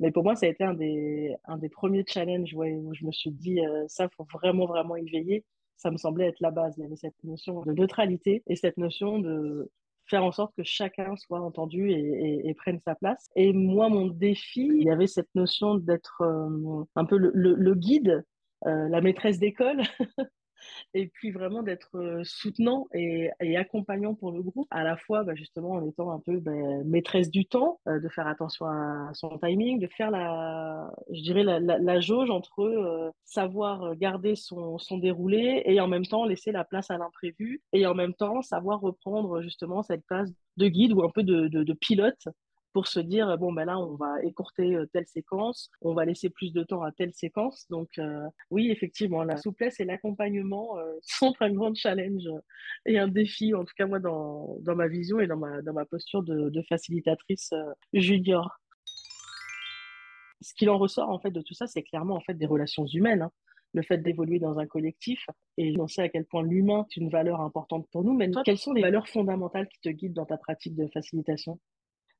Mais 0.00 0.10
pour 0.10 0.24
moi, 0.24 0.34
ça 0.34 0.46
a 0.46 0.48
été 0.48 0.64
un 0.64 0.74
des, 0.74 1.36
un 1.44 1.58
des 1.58 1.68
premiers 1.68 2.04
challenges 2.06 2.54
où 2.54 2.92
je 2.92 3.04
me 3.04 3.12
suis 3.12 3.30
dit, 3.30 3.60
ça, 3.86 4.08
il 4.10 4.14
faut 4.16 4.26
vraiment, 4.32 4.66
vraiment 4.66 4.96
y 4.96 5.08
veiller. 5.08 5.44
Ça 5.76 5.92
me 5.92 5.96
semblait 5.96 6.26
être 6.26 6.40
la 6.40 6.50
base. 6.50 6.74
Il 6.76 6.82
y 6.82 6.84
avait 6.84 6.96
cette 6.96 7.22
notion 7.22 7.62
de 7.62 7.72
neutralité 7.72 8.42
et 8.48 8.56
cette 8.56 8.78
notion 8.78 9.20
de 9.20 9.70
faire 10.12 10.24
en 10.24 10.30
sorte 10.30 10.54
que 10.54 10.62
chacun 10.62 11.16
soit 11.16 11.40
entendu 11.40 11.90
et, 11.90 12.54
prenne 12.54 12.80
sa 12.84 12.94
place. 12.94 13.30
Et 13.34 13.54
moi, 13.54 13.88
mon 13.88 14.08
défi, 14.08 14.66
il 14.66 14.82
y 14.82 14.90
avait 14.90 15.06
cette 15.06 15.34
notion 15.34 15.76
d'être 15.76 16.22
un 16.94 17.04
peu 17.06 17.16
le, 17.16 17.32
le 17.32 17.74
guide, 17.74 18.22
la 18.64 19.00
maîtresse 19.00 19.38
d'école 19.38 19.80
et 20.94 21.08
puis 21.08 21.30
vraiment 21.30 21.62
d'être 21.62 21.96
euh, 21.96 22.22
soutenant 22.24 22.88
et, 22.94 23.30
accompagnant 23.56 24.14
pour 24.14 24.32
le 24.32 24.42
groupe, 24.42 24.66
à 24.70 24.82
la 24.82 24.96
fois 24.96 25.24
bah, 25.24 25.34
justement 25.34 25.72
en 25.72 25.86
étant 25.86 26.10
un 26.10 26.20
peu 26.20 26.38
bah, 26.38 26.52
maîtresse 26.84 27.30
du 27.30 27.46
temps, 27.46 27.80
euh, 27.88 28.00
de 28.00 28.08
faire 28.08 28.26
attention 28.26 28.66
à 28.66 29.10
son 29.14 29.38
timing, 29.38 29.78
de 29.78 29.86
faire 29.86 30.10
la, 30.10 30.90
je 31.10 31.22
dirais 31.22 31.44
la, 31.44 32.00
jauge 32.00 32.30
entre 32.30 32.62
euh, 32.62 33.10
savoir 33.24 33.96
garder 33.96 34.34
son, 34.34 34.78
déroulé 34.98 35.62
et 35.64 35.80
en 35.80 35.88
même 35.88 36.06
temps 36.06 36.24
laisser 36.24 36.52
la 36.52 36.64
place 36.64 36.90
à 36.90 36.98
l'imprévu 36.98 37.62
et 37.72 37.86
en 37.86 37.94
même 37.94 38.14
temps 38.14 38.42
savoir 38.42 38.80
reprendre 38.80 39.40
justement 39.42 39.82
cette 39.82 40.04
place 40.06 40.30
de 40.56 40.68
guide 40.68 40.92
ou 40.92 41.02
un 41.02 41.10
peu 41.10 41.22
de 41.22 41.72
pilote 41.74 42.28
pour 42.72 42.86
se 42.86 43.00
dire 43.00 43.36
bon 43.38 43.52
ben 43.52 43.64
là 43.64 43.78
on 43.78 43.94
va 43.96 44.22
écourter 44.22 44.74
euh, 44.74 44.86
telle 44.86 45.06
séquence, 45.06 45.70
on 45.80 45.94
va 45.94 46.04
laisser 46.04 46.30
plus 46.30 46.52
de 46.52 46.62
temps 46.62 46.82
à 46.82 46.92
telle 46.92 47.12
séquence. 47.12 47.66
Donc 47.70 47.90
euh, 47.98 48.26
oui 48.50 48.70
effectivement 48.70 49.24
la 49.24 49.36
souplesse 49.36 49.80
et 49.80 49.84
l'accompagnement 49.84 50.78
euh, 50.78 50.92
sont 51.02 51.34
un 51.40 51.52
grand 51.52 51.74
challenge 51.74 52.28
et 52.86 52.98
un 52.98 53.08
défi 53.08 53.54
en 53.54 53.64
tout 53.64 53.74
cas 53.76 53.86
moi 53.86 53.98
dans, 53.98 54.58
dans 54.60 54.76
ma 54.76 54.88
vision 54.88 55.20
et 55.20 55.26
dans 55.26 55.36
ma 55.36 55.62
dans 55.62 55.72
ma 55.72 55.84
posture 55.84 56.22
de, 56.22 56.48
de 56.48 56.62
facilitatrice 56.68 57.52
junior. 57.92 58.58
Ce 60.40 60.54
qu'il 60.54 60.70
en 60.70 60.78
ressort 60.78 61.08
en 61.08 61.20
fait 61.20 61.30
de 61.30 61.40
tout 61.40 61.54
ça, 61.54 61.66
c'est 61.66 61.82
clairement 61.82 62.16
en 62.16 62.20
fait 62.20 62.34
des 62.34 62.46
relations 62.46 62.86
humaines. 62.86 63.22
Hein. 63.22 63.30
le 63.74 63.82
fait 63.82 63.98
d'évoluer 63.98 64.38
dans 64.38 64.58
un 64.58 64.66
collectif 64.66 65.24
et 65.56 65.78
on 65.78 65.88
sait 65.88 66.02
à 66.02 66.08
quel 66.08 66.24
point 66.24 66.42
l'humain 66.42 66.86
est 66.90 66.96
une 66.96 67.10
valeur 67.10 67.40
importante 67.40 67.86
pour 67.90 68.02
nous. 68.04 68.12
Mais 68.12 68.30
toi, 68.30 68.42
quelles 68.44 68.58
sont 68.58 68.72
les 68.72 68.82
valeurs 68.82 69.08
fondamentales 69.08 69.68
qui 69.68 69.80
te 69.80 69.88
guident 69.88 70.14
dans 70.14 70.26
ta 70.26 70.36
pratique 70.36 70.74
de 70.74 70.88
facilitation? 70.88 71.58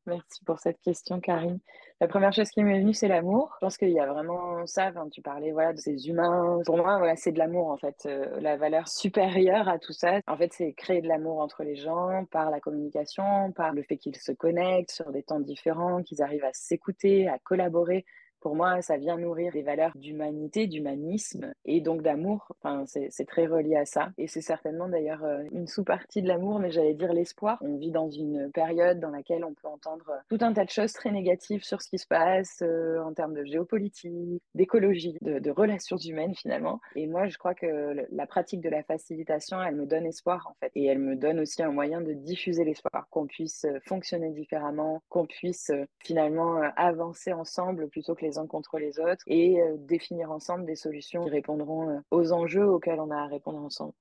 Merci 0.07 0.45
pour 0.45 0.59
cette 0.59 0.81
question, 0.81 1.21
Karine. 1.21 1.61
La 2.01 2.09
première 2.09 2.33
chose 2.33 2.51
qui 2.51 2.65
m'est 2.65 2.81
venue, 2.81 2.93
c'est 2.93 3.07
l'amour. 3.07 3.53
Je 3.55 3.67
pense 3.67 3.77
qu'il 3.77 3.91
y 3.91 4.01
a 4.01 4.07
vraiment 4.07 4.67
ça. 4.67 4.93
tu 5.13 5.23
parlais 5.23 5.53
voilà, 5.53 5.73
de 5.73 5.79
ces 5.79 6.09
humains. 6.09 6.59
Pour 6.67 6.77
moi, 6.77 6.99
voilà, 6.99 7.15
c'est 7.15 7.31
de 7.31 7.39
l'amour, 7.39 7.69
en 7.69 7.77
fait. 7.77 7.95
Euh, 8.07 8.41
la 8.41 8.57
valeur 8.57 8.89
supérieure 8.89 9.69
à 9.69 9.79
tout 9.79 9.93
ça, 9.93 10.19
en 10.27 10.37
fait, 10.37 10.53
c'est 10.53 10.73
créer 10.73 11.03
de 11.03 11.07
l'amour 11.07 11.39
entre 11.39 11.63
les 11.63 11.77
gens 11.77 12.25
par 12.33 12.51
la 12.51 12.59
communication, 12.59 13.53
par 13.53 13.73
le 13.73 13.85
fait 13.85 13.97
qu'ils 13.97 14.17
se 14.17 14.33
connectent 14.33 14.91
sur 14.91 15.13
des 15.13 15.23
temps 15.23 15.39
différents, 15.39 16.03
qu'ils 16.03 16.21
arrivent 16.21 16.45
à 16.45 16.53
s'écouter, 16.53 17.29
à 17.29 17.39
collaborer. 17.39 18.05
Pour 18.43 18.57
moi, 18.57 18.83
ça 18.83 18.97
vient 18.97 19.17
nourrir 19.17 19.53
des 19.53 19.63
valeurs 19.63 19.93
d'humanité, 19.95 20.67
d'humanisme 20.67 21.53
et 21.65 21.81
donc 21.81 22.03
d'amour. 22.03 22.49
Enfin, 22.59 22.85
c'est 22.87 23.25
très 23.25 23.47
relié 23.47 23.77
à 23.77 23.85
ça. 23.85 24.11
Et 24.19 24.27
c'est 24.27 24.41
certainement 24.41 24.89
d'ailleurs 24.89 25.23
euh, 25.23 25.45
une 25.53 25.69
sous-partie 25.69 26.23
de 26.23 26.29
l'amour, 26.29 26.59
mais 26.59 26.73
j'allais 26.73 26.95
dire 26.95 27.13
l'espoir. 27.13 27.59
On 27.61 27.77
vit 27.77 27.93
dans 27.93 28.11
une 28.11 28.51
période 28.51 28.99
dans 28.99 29.11
laquelle 29.11 29.45
on 29.45 29.55
peut 29.55 29.69
entendre 29.69 30.11
euh, 30.11 30.19
tout 30.29 30.45
un 30.45 30.53
tas 30.53 30.65
de 30.65 30.71
choses 30.71 30.93
très 30.93 31.13
négatives 31.13 31.63
sur 31.63 31.81
ce 31.83 31.89
qui 31.89 31.99
se 31.99 32.07
passe 32.07 32.63
euh, 32.63 33.01
en 33.05 33.15
termes 33.15 33.35
de 33.35 33.45
géopolitique, 33.45 34.43
d'écologie, 34.57 35.17
de, 35.21 35.51
relations 35.53 35.99
humaines 35.99 36.35
finalement. 36.35 36.81
Et 36.97 37.07
moi, 37.07 37.29
je 37.29 37.39
crois 37.39 37.55
que 37.55 38.07
la 38.11 38.27
pratique 38.27 38.61
de 38.61 38.71
la 38.71 38.83
facilitation, 38.83 39.63
elle 39.63 39.77
me 39.77 39.87
donne 39.87 40.07
espoir 40.07 40.49
en 40.51 40.55
fait. 40.55 40.73
Et 40.75 40.87
elle 40.87 40.99
me 40.99 41.15
donne 41.15 41.39
aussi 41.39 41.63
un 41.63 41.71
moyen 41.71 42.01
de 42.01 42.13
diffuser 42.13 42.65
l'espoir, 42.65 43.07
qu'on 43.11 43.27
puisse 43.27 43.67
fonctionner 43.85 44.31
différemment, 44.31 45.01
qu'on 45.11 45.27
puisse 45.27 45.71
finalement 46.01 46.61
avancer 46.77 47.33
ensemble 47.33 47.89
plutôt 47.89 48.15
que 48.17 48.25
les 48.25 48.32
uns 48.39 48.47
contre 48.47 48.79
les 48.79 48.99
autres 48.99 49.23
et 49.27 49.61
euh, 49.61 49.77
définir 49.79 50.31
ensemble 50.31 50.65
des 50.65 50.77
solutions 50.77 51.25
qui 51.25 51.31
répondront 51.31 51.91
euh, 51.91 52.01
aux 52.11 52.33
enjeux 52.33 52.67
auxquels 52.67 53.01
on 53.01 53.11
a 53.11 53.17
à 53.17 53.27
répondre 53.27 53.59
ensemble. 53.59 53.93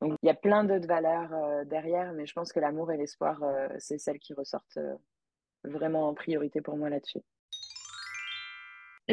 Donc 0.00 0.14
il 0.22 0.26
y 0.26 0.30
a 0.30 0.34
plein 0.34 0.64
d'autres 0.64 0.88
valeurs 0.88 1.32
euh, 1.32 1.64
derrière, 1.64 2.12
mais 2.12 2.26
je 2.26 2.32
pense 2.32 2.52
que 2.52 2.60
l'amour 2.60 2.90
et 2.92 2.96
l'espoir, 2.96 3.42
c'est 3.78 3.98
celles 3.98 4.18
qui 4.18 4.32
ressortent 4.32 4.78
vraiment 5.64 6.08
en 6.08 6.14
priorité 6.14 6.60
pour 6.60 6.76
moi 6.76 6.88
là-dessus. 6.88 7.20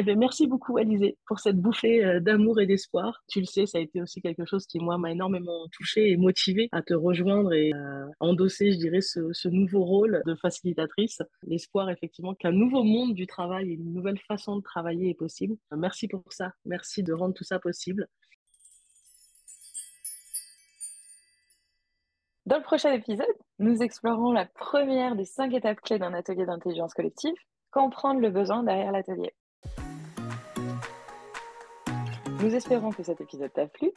Eh 0.00 0.04
bien, 0.04 0.14
merci 0.14 0.46
beaucoup, 0.46 0.76
Alizé, 0.76 1.18
pour 1.26 1.40
cette 1.40 1.56
bouffée 1.56 2.04
euh, 2.04 2.20
d'amour 2.20 2.60
et 2.60 2.66
d'espoir. 2.66 3.20
Tu 3.26 3.40
le 3.40 3.46
sais, 3.46 3.66
ça 3.66 3.78
a 3.78 3.80
été 3.80 4.00
aussi 4.00 4.22
quelque 4.22 4.44
chose 4.44 4.64
qui, 4.64 4.78
moi, 4.78 4.96
m'a 4.96 5.10
énormément 5.10 5.66
touchée 5.72 6.12
et 6.12 6.16
motivée 6.16 6.68
à 6.70 6.82
te 6.82 6.94
rejoindre 6.94 7.52
et 7.52 7.72
à 7.72 8.06
endosser, 8.20 8.70
je 8.70 8.78
dirais, 8.78 9.00
ce, 9.00 9.48
nouveau 9.48 9.82
rôle 9.84 10.22
de 10.24 10.36
facilitatrice. 10.36 11.20
L'espoir, 11.42 11.90
effectivement, 11.90 12.36
qu'un 12.36 12.52
nouveau 12.52 12.84
monde 12.84 13.12
du 13.14 13.26
travail 13.26 13.70
et 13.70 13.74
une 13.74 13.92
nouvelle 13.92 14.20
façon 14.20 14.58
de 14.58 14.62
travailler 14.62 15.10
est 15.10 15.14
possible. 15.14 15.56
Merci 15.76 16.06
pour 16.06 16.22
ça. 16.28 16.52
Merci 16.64 17.02
de 17.02 17.12
rendre 17.12 17.34
tout 17.34 17.42
ça 17.42 17.58
possible. 17.58 18.06
Dans 22.46 22.58
le 22.58 22.62
prochain 22.62 22.92
épisode, 22.92 23.26
nous 23.58 23.82
explorons 23.82 24.30
la 24.30 24.46
première 24.46 25.16
des 25.16 25.24
cinq 25.24 25.54
étapes 25.54 25.80
clés 25.80 25.98
d'un 25.98 26.14
atelier 26.14 26.46
d'intelligence 26.46 26.94
collective, 26.94 27.34
comprendre 27.72 28.20
le 28.20 28.30
besoin 28.30 28.62
derrière 28.62 28.92
l'atelier. 28.92 29.34
Nous 32.40 32.54
espérons 32.54 32.90
que 32.90 33.02
cet 33.02 33.20
épisode 33.20 33.52
t'a 33.52 33.66
plu. 33.66 33.90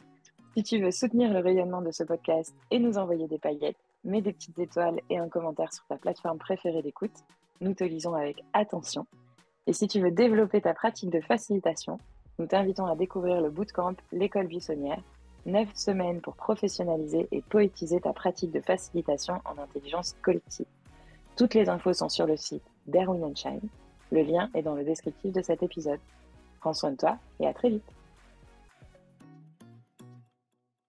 Si 0.56 0.64
tu 0.64 0.82
veux 0.82 0.90
soutenir 0.90 1.32
le 1.32 1.38
rayonnement 1.38 1.80
de 1.80 1.92
ce 1.92 2.02
podcast 2.02 2.52
et 2.72 2.80
nous 2.80 2.98
envoyer 2.98 3.28
des 3.28 3.38
paillettes, 3.38 3.76
mets 4.02 4.20
des 4.20 4.32
petites 4.32 4.58
étoiles 4.58 5.00
et 5.10 5.18
un 5.18 5.28
commentaire 5.28 5.72
sur 5.72 5.84
ta 5.86 5.96
plateforme 5.96 6.38
préférée 6.38 6.82
d'écoute. 6.82 7.14
Nous 7.60 7.72
te 7.72 7.84
lisons 7.84 8.14
avec 8.14 8.42
attention. 8.52 9.06
Et 9.68 9.72
si 9.72 9.86
tu 9.86 10.00
veux 10.00 10.10
développer 10.10 10.60
ta 10.60 10.74
pratique 10.74 11.10
de 11.10 11.20
facilitation, 11.20 11.98
nous 12.40 12.46
t'invitons 12.46 12.86
à 12.86 12.96
découvrir 12.96 13.40
le 13.40 13.48
bootcamp 13.48 13.94
L'école 14.10 14.48
buissonnière, 14.48 15.00
9 15.46 15.68
semaines 15.76 16.20
pour 16.20 16.34
professionnaliser 16.34 17.28
et 17.30 17.42
poétiser 17.42 18.00
ta 18.00 18.12
pratique 18.12 18.50
de 18.50 18.60
facilitation 18.60 19.40
en 19.44 19.56
intelligence 19.62 20.16
collective. 20.20 20.66
Toutes 21.36 21.54
les 21.54 21.68
infos 21.68 21.92
sont 21.92 22.08
sur 22.08 22.26
le 22.26 22.36
site 22.36 22.64
d'Erwin 22.88 23.36
Shine. 23.36 23.68
Le 24.10 24.22
lien 24.22 24.50
est 24.54 24.62
dans 24.62 24.74
le 24.74 24.82
descriptif 24.82 25.32
de 25.32 25.42
cet 25.42 25.62
épisode. 25.62 26.00
Prends 26.58 26.74
soin 26.74 26.90
de 26.90 26.96
toi 26.96 27.18
et 27.38 27.46
à 27.46 27.54
très 27.54 27.70
vite. 27.70 27.84